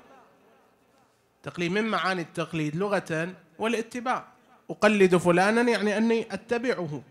تقليد 1.43 1.71
من 1.73 1.85
معاني 1.85 2.23
التقليد 2.23 2.77
لغة 2.77 3.35
والاتباع. 3.59 4.27
أقلد 4.71 5.17
فلانا 5.17 5.71
يعني 5.71 5.97
أني 5.97 6.35
أتبعه. 6.35 7.03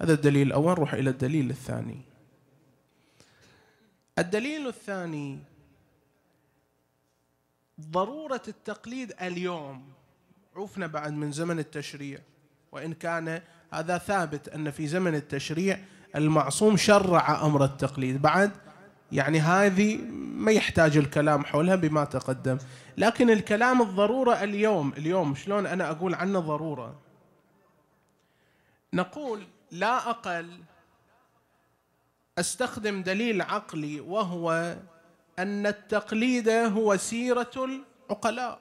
هذا 0.00 0.12
الدليل 0.12 0.46
الأول 0.46 0.72
نروح 0.72 0.94
إلى 0.94 1.10
الدليل 1.10 1.50
الثاني. 1.50 2.00
الدليل 4.18 4.66
الثاني 4.66 5.38
ضرورة 7.80 8.42
التقليد 8.48 9.14
اليوم. 9.22 9.92
عرفنا 10.56 10.86
بعد 10.86 11.12
من 11.12 11.32
زمن 11.32 11.58
التشريع. 11.58 12.18
وإن 12.72 12.92
كان 12.92 13.42
هذا 13.72 13.98
ثابت 13.98 14.48
أن 14.48 14.70
في 14.70 14.86
زمن 14.86 15.14
التشريع 15.14 15.78
المعصوم 16.16 16.76
شرع 16.76 17.46
أمر 17.46 17.64
التقليد. 17.64 18.22
بعد 18.22 18.50
يعني 19.12 19.40
هذه 19.40 19.98
ما 20.20 20.52
يحتاج 20.52 20.96
الكلام 20.96 21.44
حولها 21.44 21.76
بما 21.76 22.04
تقدم. 22.04 22.58
لكن 22.98 23.30
الكلام 23.30 23.82
الضرورة 23.82 24.34
اليوم 24.34 24.92
اليوم 24.92 25.34
شلون 25.34 25.66
أنا 25.66 25.90
أقول 25.90 26.14
عنه 26.14 26.40
ضرورة؟ 26.40 27.00
نقول 28.92 29.46
لا 29.70 30.10
أقل 30.10 30.60
أستخدم 32.38 33.02
دليل 33.02 33.42
عقلي 33.42 34.00
وهو 34.00 34.76
أن 35.38 35.66
التقليد 35.66 36.48
هو 36.48 36.96
سيرة 36.96 37.50
العقلاء. 38.10 38.60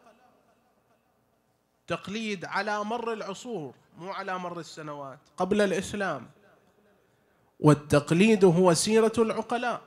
تقليد 1.88 2.45
على 2.45 2.83
مر 2.83 3.13
العصور 3.13 3.73
مو 3.97 4.12
على 4.12 4.39
مر 4.39 4.59
السنوات 4.59 5.19
قبل 5.38 5.62
الإسلام. 5.62 6.29
والتقليد 7.59 8.45
هو 8.45 8.73
سيرة 8.73 9.13
العقلاء. 9.17 9.81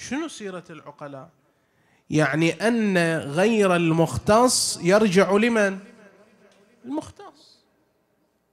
شنو 0.00 0.28
سيرة 0.28 0.64
العقلاء؟ 0.70 1.28
يعني 2.10 2.68
أن 2.68 2.98
غير 3.18 3.76
المختص 3.76 4.78
يرجع 4.82 5.32
لمن؟ 5.32 5.78
المختص. 6.84 7.58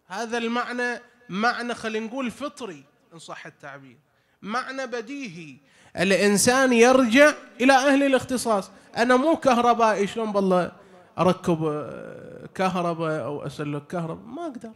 هذا 0.08 0.38
المعنى 0.38 1.02
معنى 1.30 1.74
خلينا 1.74 2.06
نقول 2.06 2.32
فطري 2.32 2.84
إن 3.14 3.20
صح 3.20 3.46
التعبير. 3.46 3.98
معنى 4.42 4.88
بديهي. 4.88 5.58
الإنسان 5.98 6.74
يرجع 6.74 7.34
إلى 7.62 7.74
أهل 7.74 8.04
الاختصاص. 8.04 8.72
أنا 8.98 9.16
مو 9.16 9.36
كهربائي 9.36 10.08
شلون 10.08 10.32
بالله 10.32 10.72
أركب 11.18 11.64
آه، 11.66 12.50
كهرباء 12.56 13.24
أو 13.24 13.46
أسلك 13.46 13.88
كهرباء؟ 13.88 14.26
ما 14.26 14.46
أقدر. 14.46 14.72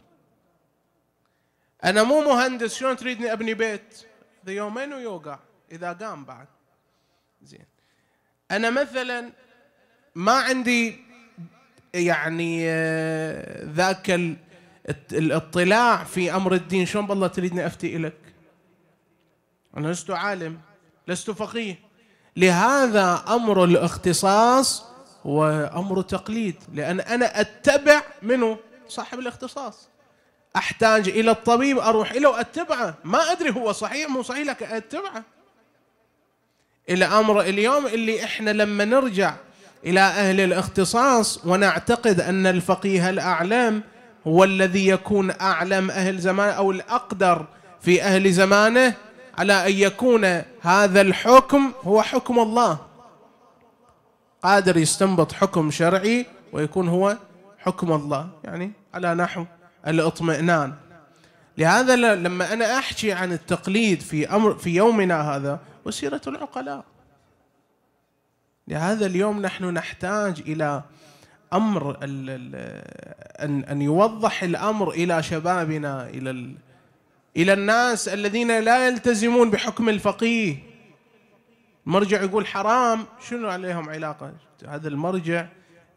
أنا 1.84 2.02
مو 2.02 2.20
مهندس 2.20 2.74
شلون 2.74 2.96
تريدني 2.96 3.32
أبني 3.32 3.54
بيت؟ 3.54 4.06
ذا 4.46 4.52
يومين 4.52 4.92
ويوقع 4.92 5.38
إذا 5.72 5.92
قام 5.92 6.24
بعد. 6.24 6.46
زين. 7.42 7.66
أنا 8.50 8.70
مثلا 8.70 9.32
ما 10.14 10.32
عندي 10.32 11.00
يعني 11.94 12.62
آه، 12.68 13.64
ذاك 13.64 14.20
الاطلاع 15.12 16.04
في 16.04 16.34
أمر 16.34 16.54
الدين. 16.54 16.86
شلون 16.86 17.06
بالله 17.06 17.26
تريدني 17.26 17.66
أفتي 17.66 17.96
إلك؟ 17.96 18.18
أنا 19.76 19.88
لست 19.88 20.10
عالم 20.10 20.60
لست 21.08 21.30
فقيه. 21.30 21.78
لهذا 22.36 23.24
أمر 23.28 23.64
الاختصاص 23.64 24.84
هو 25.26 25.70
أمر 25.74 26.02
تقليد 26.02 26.56
لأن 26.72 27.00
أنا 27.00 27.40
أتبع 27.40 28.02
منه 28.22 28.58
صاحب 28.88 29.18
الاختصاص. 29.18 29.88
أحتاج 30.56 31.08
إلى 31.08 31.30
الطبيب 31.30 31.78
أروح 31.78 32.10
إليه 32.10 32.28
وأتبعه. 32.28 32.94
ما 33.04 33.32
أدري 33.32 33.50
هو 33.50 33.72
صحيح 33.72 34.10
مو 34.10 34.22
صحيح 34.22 34.46
لك 34.46 34.62
أتبعه. 34.62 35.24
إلى 36.90 37.04
أمر 37.04 37.40
اليوم 37.40 37.86
اللي 37.86 38.24
إحنا 38.24 38.50
لما 38.50 38.84
نرجع 38.84 39.34
إلى 39.86 40.00
أهل 40.00 40.40
الاختصاص 40.40 41.40
ونعتقد 41.46 42.20
أن 42.20 42.46
الفقيه 42.46 43.10
الأعلم 43.10 43.82
هو 44.26 44.44
الذي 44.44 44.88
يكون 44.88 45.30
أعلم 45.40 45.90
أهل 45.90 46.18
زمانه 46.18 46.52
أو 46.52 46.70
الأقدر 46.70 47.46
في 47.80 48.02
أهل 48.02 48.32
زمانه 48.32 48.94
على 49.38 49.66
أن 49.66 49.72
يكون 49.72 50.42
هذا 50.60 51.00
الحكم 51.00 51.72
هو 51.82 52.02
حكم 52.02 52.38
الله. 52.38 52.78
قادر 54.42 54.76
يستنبط 54.76 55.32
حكم 55.32 55.70
شرعي 55.70 56.26
ويكون 56.52 56.88
هو 56.88 57.16
حكم 57.58 57.92
الله. 57.92 58.28
يعني 58.44 58.72
على 58.94 59.14
نحو 59.14 59.44
الاطمئنان. 59.86 60.72
لهذا 61.58 61.96
لما 61.96 62.52
أنا 62.52 62.78
أحكي 62.78 63.12
عن 63.12 63.32
التقليد 63.32 64.00
في 64.00 64.34
أمر 64.34 64.54
في 64.54 64.70
يومنا 64.70 65.36
هذا 65.36 65.60
وسيرة 65.84 66.20
العقلاء. 66.26 66.84
لهذا 68.68 69.06
اليوم 69.06 69.42
نحن 69.42 69.64
نحتاج 69.64 70.40
إلى 70.40 70.82
أمر 71.52 71.98
ان 72.04 73.64
أن 73.64 73.82
يوضح 73.82 74.42
الأمر 74.42 74.90
إلى 74.90 75.22
شبابنا 75.22 76.08
إلى 76.08 76.54
إلى 77.36 77.52
الناس 77.52 78.08
الذين 78.08 78.60
لا 78.60 78.88
يلتزمون 78.88 79.50
بحكم 79.50 79.88
الفقيه. 79.88 80.56
المرجع 81.86 82.22
يقول 82.22 82.46
حرام 82.46 83.04
شنو 83.28 83.48
عليهم 83.48 83.90
علاقة؟ 83.90 84.32
هذا 84.68 84.88
المرجع 84.88 85.46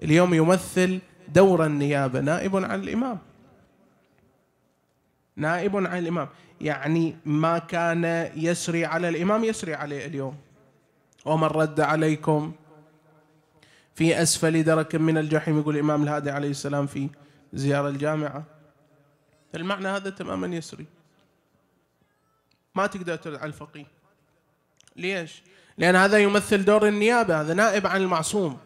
اليوم 0.03 0.33
يمثل 0.33 0.99
دور 1.27 1.65
النيابة 1.65 2.19
نائب 2.19 2.55
عن 2.55 2.83
الإمام. 2.83 3.17
نائب 5.35 5.75
عن 5.75 5.97
الإمام. 5.97 6.29
يعني 6.61 7.17
ما 7.25 7.57
كان 7.57 8.31
يسري 8.35 8.85
على 8.85 9.09
الإمام 9.09 9.43
يسري 9.43 9.73
عليه 9.73 10.05
اليوم. 10.05 10.37
ومن 11.25 11.47
رد 11.47 11.79
عليكم 11.79 12.53
في 13.95 14.21
أسفل 14.21 14.63
درك 14.63 14.95
من 14.95 15.17
الجحيم 15.17 15.59
يقول 15.59 15.75
الإمام 15.75 16.03
الهادي 16.03 16.31
عليه 16.31 16.49
السلام 16.49 16.87
في 16.87 17.09
زيارة 17.53 17.89
الجامعة. 17.89 18.43
المعنى 19.55 19.87
هذا 19.87 20.09
تماما 20.09 20.47
يسري. 20.47 20.85
ما 22.75 22.87
تقدر 22.87 23.15
ترد 23.15 23.35
على 23.35 23.45
الفقيه. 23.45 23.85
ليش؟ 24.95 25.43
لأن 25.77 25.95
هذا 25.95 26.17
يمثل 26.17 26.65
دور 26.65 26.87
النيابة 26.87 27.41
هذا 27.41 27.53
نائب 27.53 27.87
عن 27.87 28.01
المعصوم. 28.01 28.57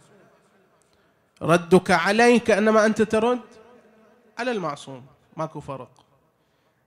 ردك 1.42 1.92
عليه 1.92 2.40
كأنما 2.40 2.86
أنت 2.86 3.02
ترد 3.02 3.40
على 4.38 4.52
المعصوم. 4.52 5.06
ماكو 5.38 5.60
فرق. 5.60 6.06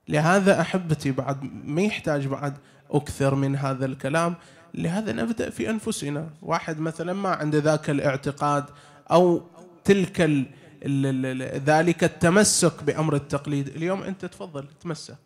لهذا 0.07 0.61
أحبتي 0.61 1.11
بعد 1.11 1.43
ما 1.65 1.81
يحتاج 1.81 2.27
بعد 2.27 2.57
أكثر 2.91 3.35
من 3.35 3.55
هذا 3.55 3.85
الكلام. 3.85 4.35
لهذا 4.73 5.11
نبدأ 5.11 5.49
في 5.49 5.69
أنفسنا. 5.69 6.29
واحد 6.41 6.79
مثلا 6.79 7.13
ما 7.13 7.29
عنده 7.29 7.59
ذاك 7.59 7.89
الاعتقاد 7.89 8.65
أو 9.11 9.41
تلك 9.83 10.21
ال 10.21 11.61
ذلك 11.65 12.03
التمسك 12.03 12.83
بأمر 12.83 13.15
التقليد. 13.15 13.67
اليوم 13.67 14.03
أنت 14.03 14.25
تفضل 14.25 14.67
تمسك. 14.81 15.17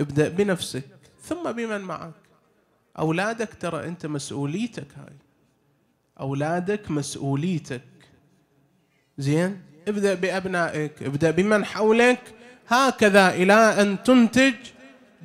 ابدأ 0.00 0.28
بنفسك. 0.28 0.84
ثم 1.22 1.52
بمن 1.52 1.80
معك. 1.80 2.12
أولادك 2.98 3.54
ترى 3.60 3.86
أنت 3.86 4.06
مسؤوليتك 4.06 4.86
هاي. 4.96 5.16
أولادك 6.20 6.90
مسؤوليتك. 6.90 7.82
زين؟ 9.18 9.62
ابدأ 9.88 10.14
بأبنائك. 10.14 11.02
ابدأ 11.02 11.30
بمن 11.30 11.64
حولك. 11.64 12.34
هكذا 12.70 13.34
إلى 13.34 13.52
أن 13.52 14.02
تنتج 14.02 14.54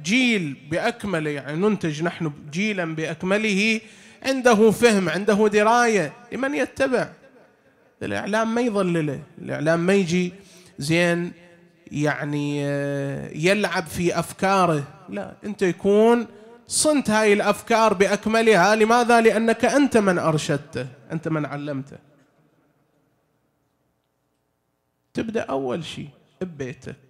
جيل 0.03 0.57
بأكمله 0.71 1.29
يعني 1.29 1.57
ننتج 1.57 2.03
نحن 2.03 2.31
جيلا 2.51 2.95
بأكمله 2.95 3.81
عنده 4.23 4.71
فهم 4.71 5.09
عنده 5.09 5.47
دراية 5.47 6.13
لمن 6.31 6.55
يتبع. 6.55 7.09
الإعلام 8.03 8.55
ما 8.55 8.61
يضلله 8.61 9.19
الإعلام 9.41 9.79
ما 9.79 9.93
يجي 9.93 10.33
زين 10.79 11.31
يعني 11.91 12.65
آه، 12.65 13.29
يلعب 13.35 13.85
في 13.85 14.19
أفكاره. 14.19 14.83
لا 15.09 15.33
أنت 15.45 15.61
يكون 15.61 16.27
صنت 16.67 17.09
هاي 17.09 17.33
الأفكار 17.33 17.93
بأكملها. 17.93 18.75
لماذا؟ 18.75 19.21
لأنك 19.21 19.65
أنت 19.65 19.97
من 19.97 20.17
أرشدته 20.19 20.87
أنت 21.11 21.27
من 21.27 21.45
علمته. 21.45 21.97
تبدأ 25.13 25.41
أول 25.41 25.85
شيء 25.85 26.09
ببيتك. 26.41 27.04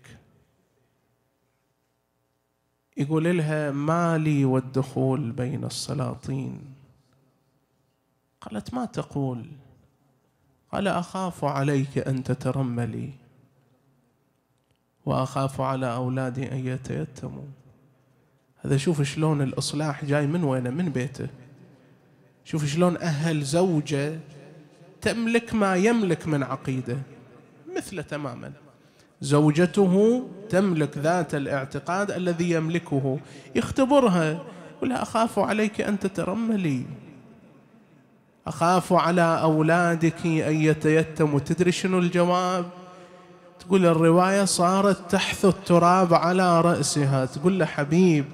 يقول 2.97 3.37
لها 3.37 3.71
مالي 3.71 4.45
والدخول 4.45 5.31
بين 5.31 5.63
السلاطين 5.63 6.61
قالت 8.41 8.73
ما 8.73 8.85
تقول؟ 8.85 9.45
قال 10.71 10.87
أخاف 10.87 11.45
عليك 11.45 11.97
أن 11.97 12.23
تترملي 12.23 13.09
وأخاف 15.05 15.61
على 15.61 15.93
أولادي 15.93 16.51
أن 16.51 16.67
يتيتموا 16.67 17.47
هذا 18.57 18.77
شوف 18.77 19.01
شلون 19.01 19.41
الإصلاح 19.41 20.05
جاي 20.05 20.27
من 20.27 20.43
وينه؟ 20.43 20.69
من 20.69 20.89
بيته. 20.89 21.27
شوف 22.43 22.65
شلون 22.65 22.97
أهل 22.97 23.41
زوجة 23.43 24.19
تملك 25.01 25.53
ما 25.53 25.75
يملك 25.75 26.27
من 26.27 26.43
عقيدة. 26.43 26.97
مثله 27.75 28.01
تماما. 28.01 28.53
زوجته 29.25 30.23
تملك 30.49 30.97
ذات 30.97 31.35
الاعتقاد 31.35 32.11
الذي 32.11 32.51
يملكه. 32.51 33.19
يختبرها 33.55 34.39
يقول 34.77 34.91
أخاف 34.91 35.39
عليك 35.39 35.81
أن 35.81 35.99
تترملي. 35.99 36.85
أخاف 38.47 38.93
على 38.93 39.41
أولادك 39.41 40.25
أن 40.25 40.55
يتيتموا. 40.61 41.39
تدري 41.39 41.71
شنو 41.71 41.99
الجواب؟ 41.99 42.65
تقول 43.59 43.85
الرواية 43.85 44.45
صارت 44.45 45.11
تحث 45.11 45.45
التراب 45.45 46.13
على 46.13 46.61
رأسها. 46.61 47.25
تقول 47.25 47.59
له 47.59 47.65
حبيب 47.65 48.25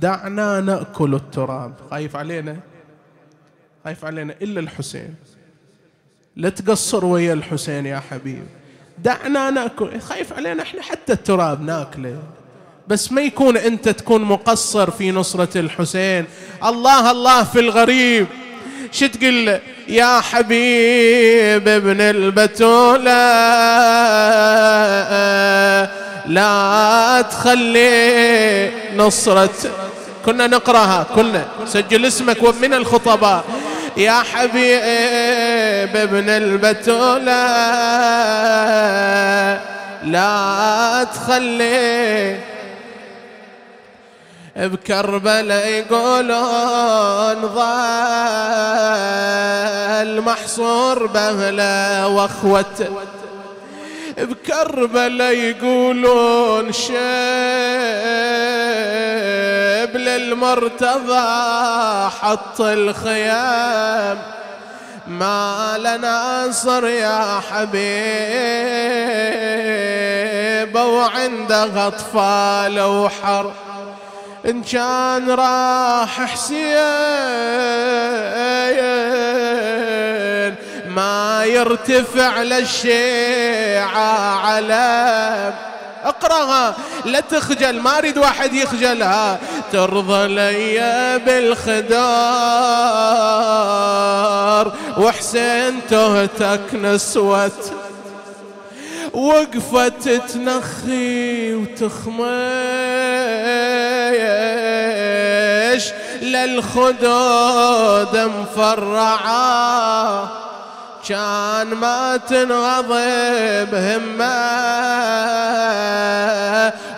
دعنا 0.00 0.60
نأكل 0.60 1.14
التراب. 1.14 1.74
خايف 1.90 2.16
علينا؟ 2.16 2.56
خايف 3.84 4.04
علينا 4.04 4.34
إلا 4.42 4.60
الحسين. 4.60 5.14
لا 6.36 6.48
تقصر 6.48 7.04
ويا 7.04 7.32
الحسين 7.32 7.86
يا 7.86 8.00
حبيب. 8.00 8.46
دعنا 8.98 9.50
ناكل 9.50 10.00
خايف 10.00 10.32
علينا 10.32 10.62
إحنا 10.62 10.82
حتى 10.82 11.12
التراب 11.12 11.62
ناكله. 11.62 12.16
بس 12.88 13.12
ما 13.12 13.20
يكون 13.20 13.56
انت 13.56 13.88
تكون 13.88 14.22
مقصر 14.22 14.90
في 14.90 15.10
نصرة 15.10 15.58
الحسين. 15.58 16.24
الله 16.64 17.10
الله 17.10 17.44
في 17.44 17.60
الغريب. 17.60 18.26
شو 18.92 19.06
تقول 19.06 19.58
يا 19.88 20.20
حبيب 20.20 21.68
ابن 21.68 22.00
البتولة 22.00 23.22
لا 26.26 27.24
تخلي 27.30 28.72
نصرة. 28.96 29.50
كنا 30.26 30.46
نقرأها 30.46 31.06
كنا. 31.14 31.48
سجل 31.66 32.06
اسمك 32.06 32.42
ومن 32.42 32.74
الخطباء. 32.74 33.44
يا 33.96 34.22
حبيب 34.22 35.96
ابن 35.96 36.28
البتولة 36.28 37.42
لا 40.04 41.06
تخلي 41.14 42.38
بكربلاء 44.56 45.68
يقولون 45.68 47.48
ظل 50.02 50.20
محصور 50.20 51.06
بهلة 51.06 52.08
واخوته 52.08 52.88
بكربلاء 54.18 55.32
يقولون 55.32 56.72
شيب 59.82 59.96
للمرتضى 59.96 61.20
حط 62.20 62.60
الخيام. 62.60 64.18
ما 65.06 65.76
لنا 65.78 66.46
نصر 66.46 66.86
يا 66.86 67.40
حبيب 67.50 67.82
وعنده 70.76 71.86
اطفال 71.86 72.80
وحر. 72.80 73.52
إن 74.46 74.62
كان 74.62 75.30
راح 75.30 76.20
حسين 76.20 76.78
ما 80.86 81.44
يرتفع 81.44 82.42
للشيعة 82.42 84.36
علم. 84.46 85.71
اقراها. 86.04 86.74
لا 87.04 87.20
تخجل 87.20 87.80
ما 87.80 87.98
أريد 87.98 88.18
واحد 88.18 88.54
يخجلها. 88.54 89.38
ترضى 89.72 90.28
لي 90.28 91.18
بالخدار 91.26 91.92
وحسين 94.98 95.80
تهتك 95.90 96.74
نسوت 96.74 97.72
وقفت 99.12 100.08
تنخي 100.08 101.54
وتخميش 101.54 102.22
للخدود 106.22 108.16
مفرعة. 108.16 109.62
كان 111.08 111.66
ما 111.66 112.16
تنغضب 112.16 113.74
همه. 113.74 114.62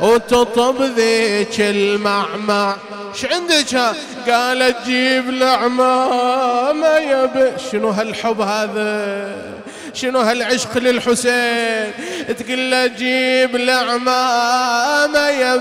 وتطب 0.01 0.83
ذيك 0.83 1.61
المعمع. 1.61 2.77
ش 3.14 3.25
عندك؟ 3.25 3.95
قالت 4.31 4.77
جيب 4.87 5.29
العمامة 5.29 6.87
يا 6.87 7.57
شنو 7.73 7.90
هالحب 7.90 8.40
هذا؟ 8.40 9.37
شنو 9.95 10.21
هالعشق 10.21 10.79
للحسين؟ 10.79 11.93
تقول 12.38 12.71
له 12.71 12.87
جيب 12.87 13.57
العمامة 13.57 15.19
يا 15.29 15.55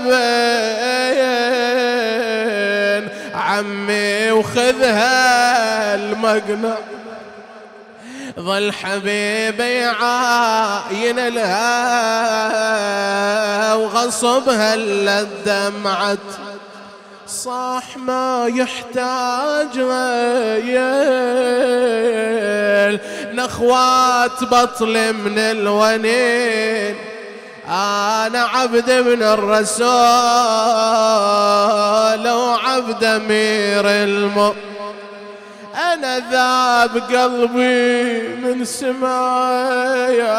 عمي 3.34 4.30
وخذها 4.30 5.94
المقنع. 5.94 6.74
ظل 8.40 8.72
حبيبي 8.72 9.84
عاين 9.84 11.28
لها 11.28 11.74
وغصبها 13.74 14.76
للدمعة 14.76 16.18
صاح 17.26 17.96
ما 17.96 18.46
يحتاج 18.54 19.78
غير 19.78 20.84
نخوات 23.34 24.44
بطل 24.44 25.12
من 25.12 25.38
الونين. 25.38 26.96
أنا 27.68 28.40
عبد 28.40 28.90
من 28.90 29.22
الرسول 29.22 29.88
وعبد 32.30 33.04
أمير 33.04 33.86
المؤمنين. 33.88 34.73
أنا 35.74 36.18
ذاب 36.18 36.98
قلبي 36.98 38.28
من 38.36 38.64
سمايا 38.64 40.34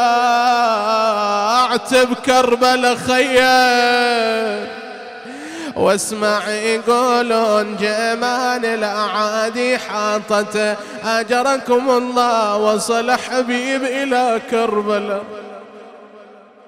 أعتب 1.60 2.14
كربل 2.14 2.98
خير 2.98 4.68
واسمع 5.76 6.50
يقولون 6.50 7.76
جمال 7.76 8.66
الأعادي 8.66 9.78
حاطت 9.78 10.78
أجركم 11.04 11.90
الله 11.90 12.58
وصل 12.58 13.12
حبيب 13.12 13.84
إلى 13.84 14.42
كربلاء 14.52 15.24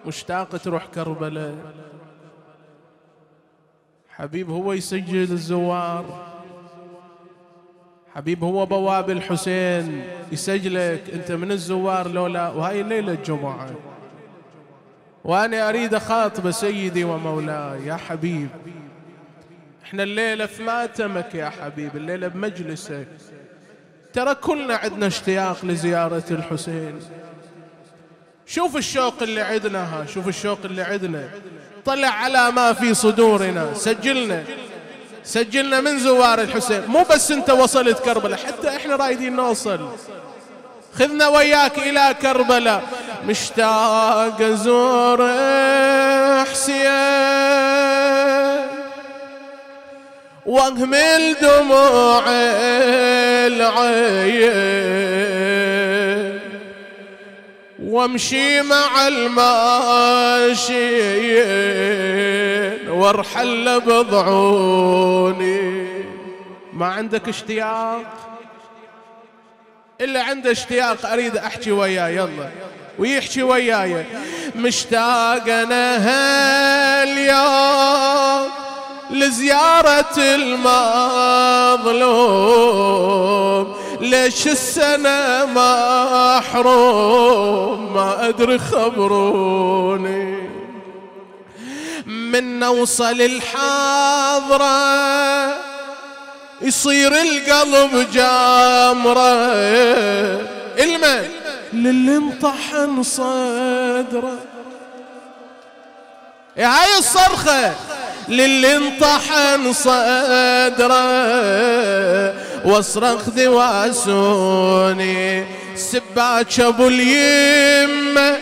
مشتاق 0.05 0.57
تروح 0.57 0.85
كربلاء 0.95 1.55
حبيب 4.09 4.49
هو 4.49 4.73
يسجل 4.73 5.31
الزوار. 5.31 6.26
حبيب 8.17 8.43
هو 8.43 8.65
بواب 8.65 9.09
الحسين 9.09 10.03
يسجلك 10.31 11.03
انت 11.13 11.31
من 11.31 11.51
الزوار 11.51 12.07
لولا 12.07 12.49
وهاي 12.49 12.81
الليلة 12.81 13.11
الجمعة. 13.11 13.69
وأنا 15.23 15.69
أريد 15.69 15.93
اخاطب 15.93 16.51
سيدي 16.51 17.03
ومولاي 17.03 17.85
يا 17.85 17.95
حبيب. 17.95 18.47
إحنا 19.83 20.03
الليلة 20.03 20.45
في 20.45 20.63
ماتمك 20.63 21.35
يا 21.35 21.49
حبيب 21.49 21.95
الليلة 21.95 22.27
بمجلسك. 22.27 23.07
ترى 24.13 24.35
كلنا 24.35 24.75
عندنا 24.75 25.07
اشتياق 25.07 25.65
لزيارة 25.65 26.25
الحسين. 26.31 26.99
شوف 28.45 28.77
الشوق 28.77 29.23
اللي 29.23 29.41
عندنا 29.41 29.83
ها 29.83 30.05
شوف 30.05 30.27
الشوق 30.27 30.59
اللي 30.65 30.81
عندنا 30.81 31.29
طلع 31.85 32.07
على 32.07 32.51
ما 32.51 32.73
في 32.73 32.93
صدورنا 32.93 33.73
سجلنا. 33.73 34.43
سجلنا 35.23 35.81
من 35.81 35.99
زوار 35.99 36.41
الحسين. 36.41 36.81
مو 36.87 37.03
بس 37.03 37.31
انت 37.31 37.49
وصلت 37.49 37.99
كربلاء 37.99 38.39
حتى 38.39 38.69
إحنا 38.75 38.95
رايدين 38.95 39.35
نوصل. 39.35 39.89
خذنا 40.99 41.27
وياك 41.27 41.77
إلى 41.77 42.15
كربلاء. 42.21 42.83
مشتاق 43.25 44.41
ازور 44.41 45.33
حسين. 46.51 46.87
وأهمل 50.45 51.35
دموع 51.41 52.23
العين. 53.47 54.67
وامشي 57.87 58.61
مع 58.61 59.07
الماشيين 59.07 59.47
وارحل 62.89 63.79
بضعوني. 63.79 65.57
ما 66.73 66.85
عندك 66.85 67.29
اشتياق؟ 67.29 68.03
اللي 70.01 70.19
عنده 70.19 70.51
اشتياق 70.51 71.05
أريد 71.05 71.37
أحكي 71.37 71.71
وياه 71.71 72.07
يلا. 72.07 72.49
ويحكي 72.99 73.43
وياي. 73.43 74.05
مشتاق 74.55 75.49
أنا 75.49 75.97
هاليوم 77.03 78.51
لزيارة 79.11 80.17
المظلوم. 80.17 81.87
ليش 84.01 84.47
السنة 84.47 85.45
محروم 85.45 87.13
ما 87.93 88.29
أدري 88.29 88.59
خبروني. 88.59 90.37
من 92.05 92.59
نوصل 92.59 93.21
الحاضرة 93.21 94.67
يصير 96.61 97.21
القلب 97.21 98.07
جامرة. 98.13 99.51
إلمن. 100.79 101.29
للي 101.73 102.17
انطحن 102.17 103.03
صدره. 103.03 104.37
هاي 106.57 106.97
الصرخة. 106.97 107.73
للي 108.29 108.77
انطحن 108.77 109.73
صدره. 109.73 110.97
واصرخ 112.67 113.29
دواسوني. 113.29 114.77
سباج 115.75 116.59
أبو 116.59 116.87
اليمه 116.87 118.37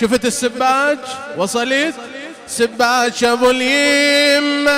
شفت 0.00 0.24
السباج؟ 0.24 0.98
وصلت؟ 1.38 1.94
سباج 2.48 3.24
أبو 3.24 3.50
اليمه 3.50 4.70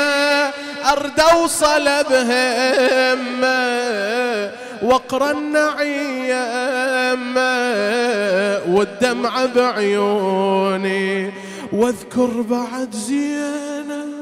أرد 0.93 1.21
أوصل 1.21 1.85
بهمه 2.11 3.53
وقر 4.83 5.31
النعيم. 5.31 6.83
والدمع 8.75 9.45
بعيوني. 9.45 11.33
واذكر 11.73 12.31
بعد 12.51 12.95
زينب. 12.95 14.22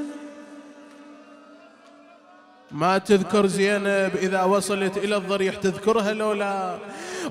ما 2.73 2.99
تذكر 2.99 3.47
زينب 3.47 4.11
إذا 4.23 4.43
وصلت 4.43 4.97
إلى 4.97 5.17
الضريح 5.17 5.55
تذكرها 5.55 6.13
لو 6.13 6.33
لا؟ 6.33 6.79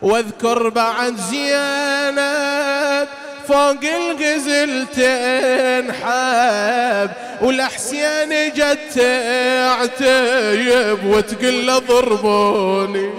واذكر 0.02 0.70
بعد 0.70 1.16
زينب 1.16 3.08
فوق 3.48 3.84
الغزل 3.84 4.86
تنحب 4.96 7.10
والحسين 7.42 8.54
جت 8.54 8.80
تعتيب 8.96 11.06
وتقول 11.06 11.68
له 11.68 11.80
ضربوني. 11.80 13.10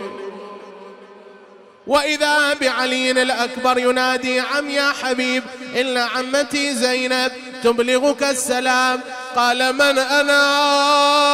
وإذا 1.87 2.54
بعلي 2.54 3.11
الأكبر 3.11 3.78
ينادي 3.78 4.40
عم 4.40 4.70
يا 4.70 4.92
حبيب 5.02 5.42
إن 5.80 5.96
عمتي 5.96 6.74
زينب 6.74 7.33
تبلغك 7.62 8.22
السلام. 8.22 9.00
قال 9.37 9.72
من 9.72 9.98
أنا؟ 9.98 11.30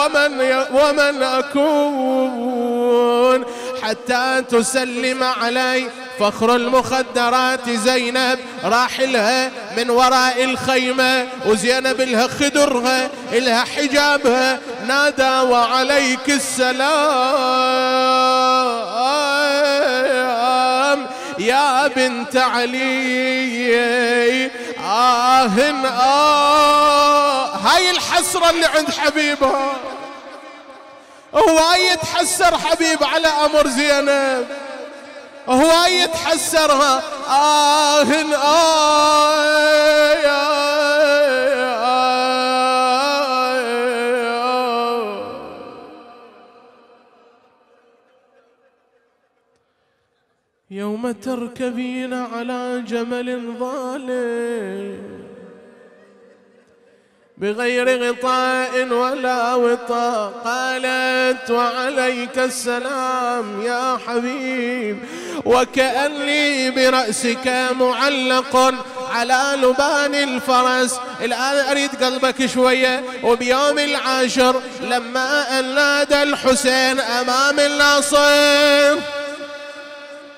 ومن 0.00 0.40
ومن 0.72 1.22
أكون. 1.22 2.80
حتى 3.82 4.42
تسلم 4.50 5.22
علي 5.22 5.86
فخر 6.18 6.56
المخدرات 6.56 7.70
زينب. 7.70 8.38
راحلها 8.64 9.50
من 9.76 9.90
وراء 9.90 10.44
الخيمة. 10.44 11.26
وزينب 11.46 12.00
لها 12.00 12.28
خدرها 12.28 13.10
لها 13.32 13.64
حجابها. 13.64 14.58
نادى 14.86 15.40
وعليك 15.50 16.28
السلام. 16.28 16.90
يا 21.38 21.86
بنت 21.86 22.36
علي 22.36 23.70
آه 24.90 25.46
آه. 25.86 27.46
هاي 27.56 27.90
الحسرة 27.90 28.50
اللي 28.50 28.66
عند 28.66 28.90
حبيبها. 28.90 29.72
هو 31.34 31.72
يتحسر 31.92 32.58
حبيب 32.58 33.04
على 33.04 33.28
أمر 33.28 33.68
زينب. 33.68 34.48
هو 35.48 35.84
يتحسرها 35.84 37.02
آه. 37.28 38.02
آه. 38.34 38.80
تركبين 51.12 52.14
على 52.14 52.82
جمل 52.88 53.54
ظالم 53.58 55.20
بغير 57.38 58.08
غطاء 58.08 58.88
ولا 58.88 59.54
وطاء. 59.54 60.32
قالت 60.44 61.50
وعليك 61.50 62.38
السلام 62.38 63.62
يا 63.62 63.98
حبيب 64.06 64.98
وكأني 65.44 66.70
برأسك 66.70 67.68
معلق 67.80 68.74
على 69.10 69.56
لبان 69.62 70.14
الفرس. 70.14 71.00
الآن 71.22 71.56
أريد 71.70 72.04
قلبك 72.04 72.46
شوية. 72.46 73.04
وبيوم 73.22 73.78
العاشر 73.78 74.62
لما 74.80 75.58
أن 75.58 75.74
نادى 75.74 76.22
الحسين 76.22 77.00
أمام 77.00 77.60
الناصر. 77.60 79.19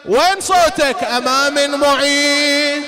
وين 0.04 0.40
صوتك 0.40 1.04
أمام 1.04 1.58
المعين؟ 1.58 2.82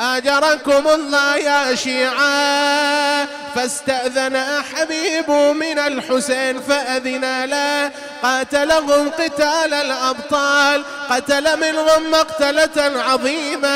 آجركم 0.00 0.88
الله 0.88 1.36
يا 1.36 1.74
شيعة. 1.74 3.26
فاستأذن 3.54 4.62
حبيب 4.74 5.30
من 5.30 5.78
الحسين 5.78 6.60
فأذن 6.60 7.44
له. 7.44 7.90
قاتلهم 8.22 9.10
قتال 9.10 9.74
الأبطال. 9.74 10.84
قتل 11.10 11.60
منهم 11.60 12.10
مقتلة 12.10 13.02
عظيمة. 13.02 13.68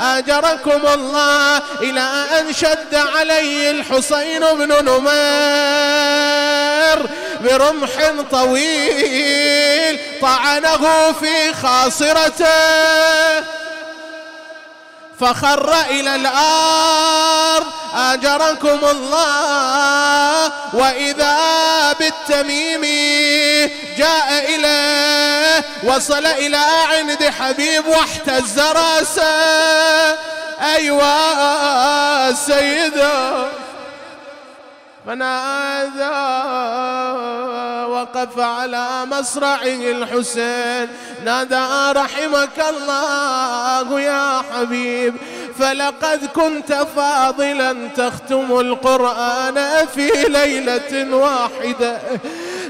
آجركم 0.00 0.86
الله 0.94 1.62
إلى 1.82 2.24
أن 2.40 2.52
شد 2.52 2.94
علي 2.94 3.70
الحسين 3.70 4.40
بن 4.40 4.84
نمير 4.84 5.08
برمح 7.40 7.90
طويل. 8.30 10.00
طعنه 10.22 11.12
في 11.12 11.54
خاصرته. 11.54 12.48
فخر 15.20 15.80
إلى 15.90 16.14
الأرض. 16.14 17.66
أجركم 17.94 18.78
الله. 18.90 20.52
وإذا 20.72 21.36
بالتميم 21.92 22.80
جاء 23.98 24.44
إليه. 24.54 25.64
وصل 25.84 26.26
إلى 26.26 26.56
عند 26.90 27.24
حبيب 27.40 27.86
واحتز 27.86 28.60
رأسه. 28.60 30.18
أيوا 30.74 32.32
سيده 32.32 33.46
فنادى 35.06 36.77
وقف 38.08 38.38
على 38.38 39.06
مصرعه 39.06 39.64
الحسين. 39.64 40.88
نادى 41.24 41.98
رحمك 42.00 42.58
الله 42.70 44.00
يا 44.00 44.42
حبيب. 44.52 45.14
فلقد 45.58 46.24
كنت 46.24 46.72
فاضلا 46.72 47.88
تختم 47.88 48.60
القرآن 48.60 49.86
في 49.86 50.10
ليلة 50.28 51.16
واحدة. 51.16 51.98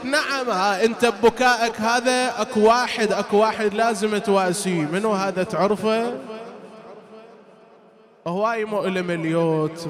نعم 0.04 0.50
ها 0.50 0.84
انت 0.84 1.06
ببكائك 1.06 1.80
هذا 1.80 2.34
اكو 2.38 2.60
واحد 2.60 3.12
اكو 3.12 3.36
واحد 3.36 3.74
لازم 3.74 4.18
تواسيه 4.18 4.88
منو 4.92 5.12
هذا 5.12 5.42
تعرفه؟ 5.42 6.14
هواي 8.26 8.64
مؤلم 8.64 9.10
اليوت 9.10 9.88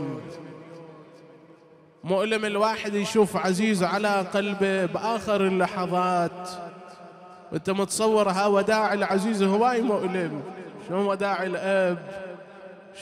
مؤلم 2.09 2.45
الواحد 2.45 2.95
يشوف 2.95 3.37
عزيز 3.37 3.83
على 3.83 4.27
قلبه 4.35 4.87
بآخر 4.87 5.41
اللحظات. 5.41 6.49
وانت 7.53 7.71
متصور 7.71 8.29
ها 8.29 8.47
وداع 8.47 8.93
العزيز 8.93 9.43
هواي 9.43 9.83
مؤلم. 9.83 10.43
شلون 10.89 11.07
وداع 11.07 11.43
الأب؟ 11.43 11.99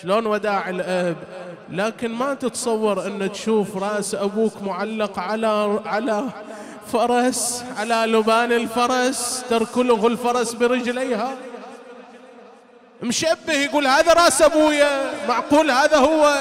شلون 0.02 0.26
وداع 0.26 0.68
الأب؟ 0.68 1.16
لكن 1.70 2.12
ما 2.12 2.34
تتصور 2.34 3.07
أن 3.07 3.32
تشوف 3.32 3.76
رأس 3.76 4.14
أبوك 4.14 4.62
معلق 4.62 5.18
على 5.18 5.80
على 5.86 6.24
فرس 6.92 7.64
على 7.76 8.12
لبان 8.12 8.52
الفرس 8.52 9.44
تركله 9.50 10.07
الفرس 10.07 10.52
برجليها. 10.52 11.34
مشبه 13.02 13.52
يقول 13.52 13.86
هذا 13.86 14.12
رأس 14.12 14.42
أبويا 14.42 15.26
معقول 15.28 15.70
هذا 15.70 15.96
هو؟ 15.96 16.36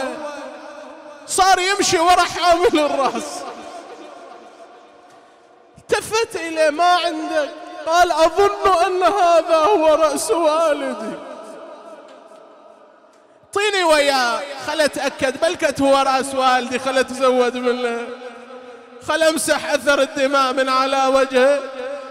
صار 1.27 1.59
يمشي 1.59 1.99
ورا 1.99 2.21
حامل 2.21 2.79
الرأس. 2.79 3.23
التفت 5.77 6.35
اليه 6.35 6.69
ما 6.69 6.83
عندك 6.83 7.49
قال 7.85 8.11
أظن 8.11 8.85
أن 8.85 9.03
هذا 9.03 9.55
هو 9.55 9.87
رأس 9.87 10.31
والدي. 10.31 11.15
اعطيني 13.45 13.83
وياه 13.83 14.41
خل 14.67 14.81
اتاكد 14.81 15.41
بلكت 15.41 15.81
هو 15.81 15.97
رأس 15.97 16.35
والدي. 16.35 16.79
خل 16.79 16.97
اتزود 16.97 17.55
منه. 17.55 18.07
خل 19.07 19.23
أمسح 19.23 19.69
أثر 19.69 20.01
الدماء 20.01 20.53
من 20.53 20.69
على 20.69 21.05
وجهه. 21.05 21.59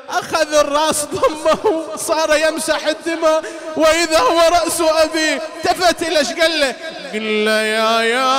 أخذ 0.09 0.55
الرأس 0.55 1.05
ضمه. 1.05 1.97
صار 1.97 2.37
يمسح 2.37 2.87
الدماء. 2.87 3.45
وإذا 3.77 4.19
هو 4.19 4.41
رأس 4.41 4.81
ابيه 4.81 5.43
التفت 5.57 6.03
إيش 6.03 6.33
قال 6.33 6.61
له؟ 6.61 6.75
له 7.23 7.61
يا 7.63 8.01
يا 8.01 8.33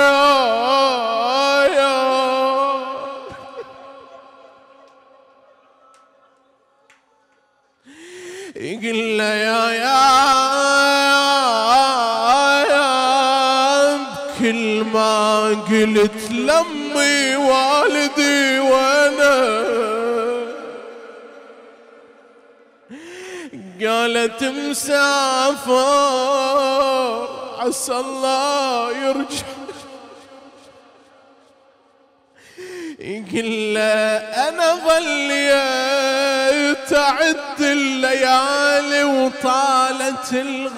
يا, 0.00 0.22
يا 1.78 1.92
يقول 8.56 9.18
له 9.18 9.24
يا 9.24 9.70
يا 9.72 10.02
كل 14.38 14.84
ما 14.92 15.48
قلت 15.48 16.30
لمي 16.30 17.36
والدي 17.36 18.58
وأنا. 18.60 19.62
قالت 23.82 24.44
مسافر. 24.44 25.72
عسى 27.62 27.92
الله 27.92 28.90
يرجع. 28.90 29.46
يقول 32.98 33.74
له 33.74 34.16
أنا 34.48 34.74
ظليت 34.86 36.92
أعد 36.92 37.60
الليالي 37.60 39.04
وطالت 39.04 40.32
الغيبه 40.32 40.72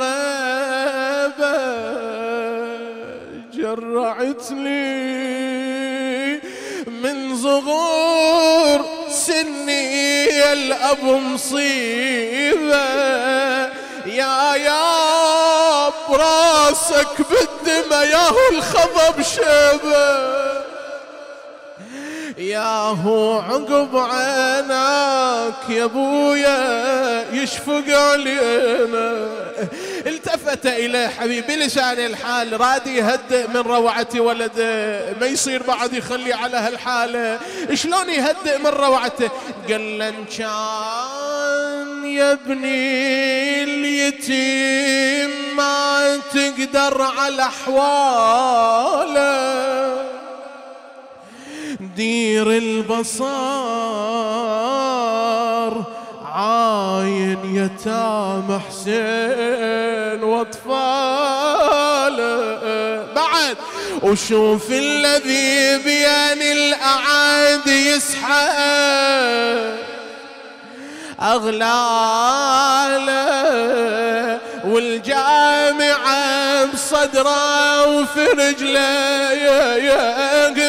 جرعتني 3.54 5.14
من 6.86 7.36
صغور 7.36 8.84
سني 9.10 10.52
الأب 10.52 11.04
مصيبة. 11.04 12.84
يا 14.06 14.54
يا 14.54 15.63
براسك 16.08 17.16
بالدمى 17.30 17.96
ياهو 17.96 18.36
الخضب 18.52 19.22
شبه 19.22 20.34
يا 22.38 22.78
هو 23.04 23.38
عقب 23.38 23.96
عينك 23.96 25.54
يا 25.68 25.84
أبويا 25.84 27.24
يشفق 27.32 27.84
علينا. 27.88 29.28
التفت 30.06 30.66
اليه 30.66 31.08
حبيبي 31.08 31.56
لسان 31.56 31.98
الحال 31.98 32.60
راد 32.60 32.86
يهدئ 32.86 33.48
من 33.48 33.60
روعة 33.60 34.08
ولده. 34.16 35.00
ما 35.20 35.26
يصير 35.26 35.62
بعد 35.62 35.92
يخلي 35.92 36.32
على 36.32 36.56
هالحالة. 36.56 37.38
شلون 37.74 38.10
يهدئ 38.10 38.58
من 38.58 38.66
روعته؟ 38.66 39.30
قال 39.68 39.98
له 39.98 40.08
يا 42.16 42.32
ابني 42.32 43.64
اليتيم 43.64 45.30
ما 45.56 46.16
تقدر 46.34 47.02
على 47.02 47.42
احواله 47.42 49.14
دير 51.96 52.50
البصار 52.50 53.24
عاين 56.24 57.38
يتام 57.44 58.60
حسين 58.68 60.22
واطفال 60.22 62.16
بعد 63.14 63.56
وشوف 64.02 64.70
الذي 64.70 65.78
بين 65.78 66.42
الأعادي 66.42 67.88
يسحب. 67.90 69.93
أغلاله 71.20 73.14
والجامعة 74.64 76.64
بصدره 76.64 77.86
وفي 77.86 78.24
رجله 78.24 79.14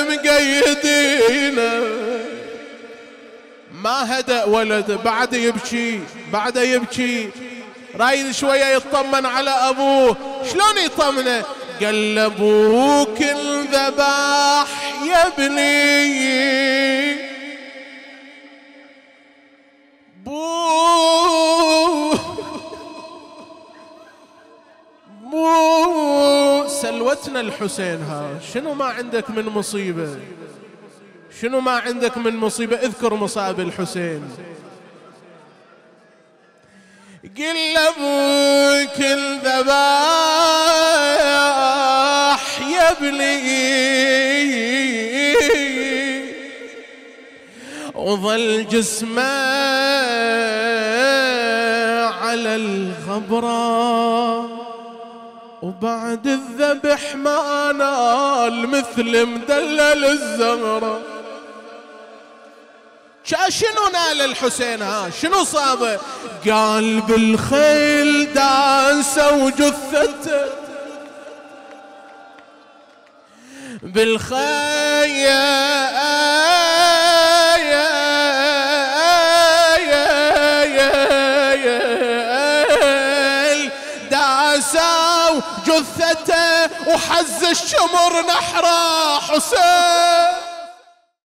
مقيدينه 0.09 1.83
ما 3.83 4.19
هدأ 4.19 4.43
ولد 4.43 4.99
بعد 5.05 5.33
يبكي 5.33 5.99
بعد 6.33 6.55
يبكي. 6.55 7.29
رايد 7.99 8.31
شوية 8.31 8.65
يطمن 8.65 9.25
على 9.25 9.49
أبوه 9.49 10.17
شلون 10.51 10.77
يطمنه؟ 10.85 11.43
قال 11.81 12.19
أبوك 12.19 13.21
الذباح 13.21 14.67
يا 15.07 15.27
ابني. 15.27 16.64
سلوتنا 27.25 27.41
الحسين 27.41 28.03
ها. 28.03 28.39
شنو 28.53 28.73
ما 28.73 28.85
عندك 28.85 29.29
من 29.29 29.45
مصيبة؟ 29.45 30.17
شنو 31.41 31.59
ما 31.59 31.71
عندك 31.71 32.17
من 32.17 32.35
مصيبة؟ 32.35 32.75
اذكر 32.75 33.13
مصاب 33.13 33.59
الحسين. 33.59 34.29
قل 37.37 37.77
أبوك 37.77 38.99
الذباح 38.99 39.71
يا 42.61 42.91
ابني. 42.91 43.65
وظل 47.95 48.67
جسمه 48.67 49.21
على 52.21 52.55
الغبرة 52.55 54.54
وبعد 55.65 56.27
الذبح 56.27 57.15
ما 57.15 57.71
نال 57.71 58.67
مثل 58.67 59.25
مدلل 59.25 60.05
الزهرة. 60.05 61.01
شنو 63.49 63.87
نال 63.93 64.21
الحسين 64.21 64.81
ها؟ 64.81 65.09
شنو 65.09 65.43
صابه 65.43 65.99
قال 66.49 67.01
بالخيل 67.01 68.33
داسوا 68.33 69.49
جثته 69.49 70.45
بالخيل 73.83 74.85
وحز 86.87 87.43
الشمر 87.43 88.21
نحره 88.27 89.19
حسين. 89.19 90.34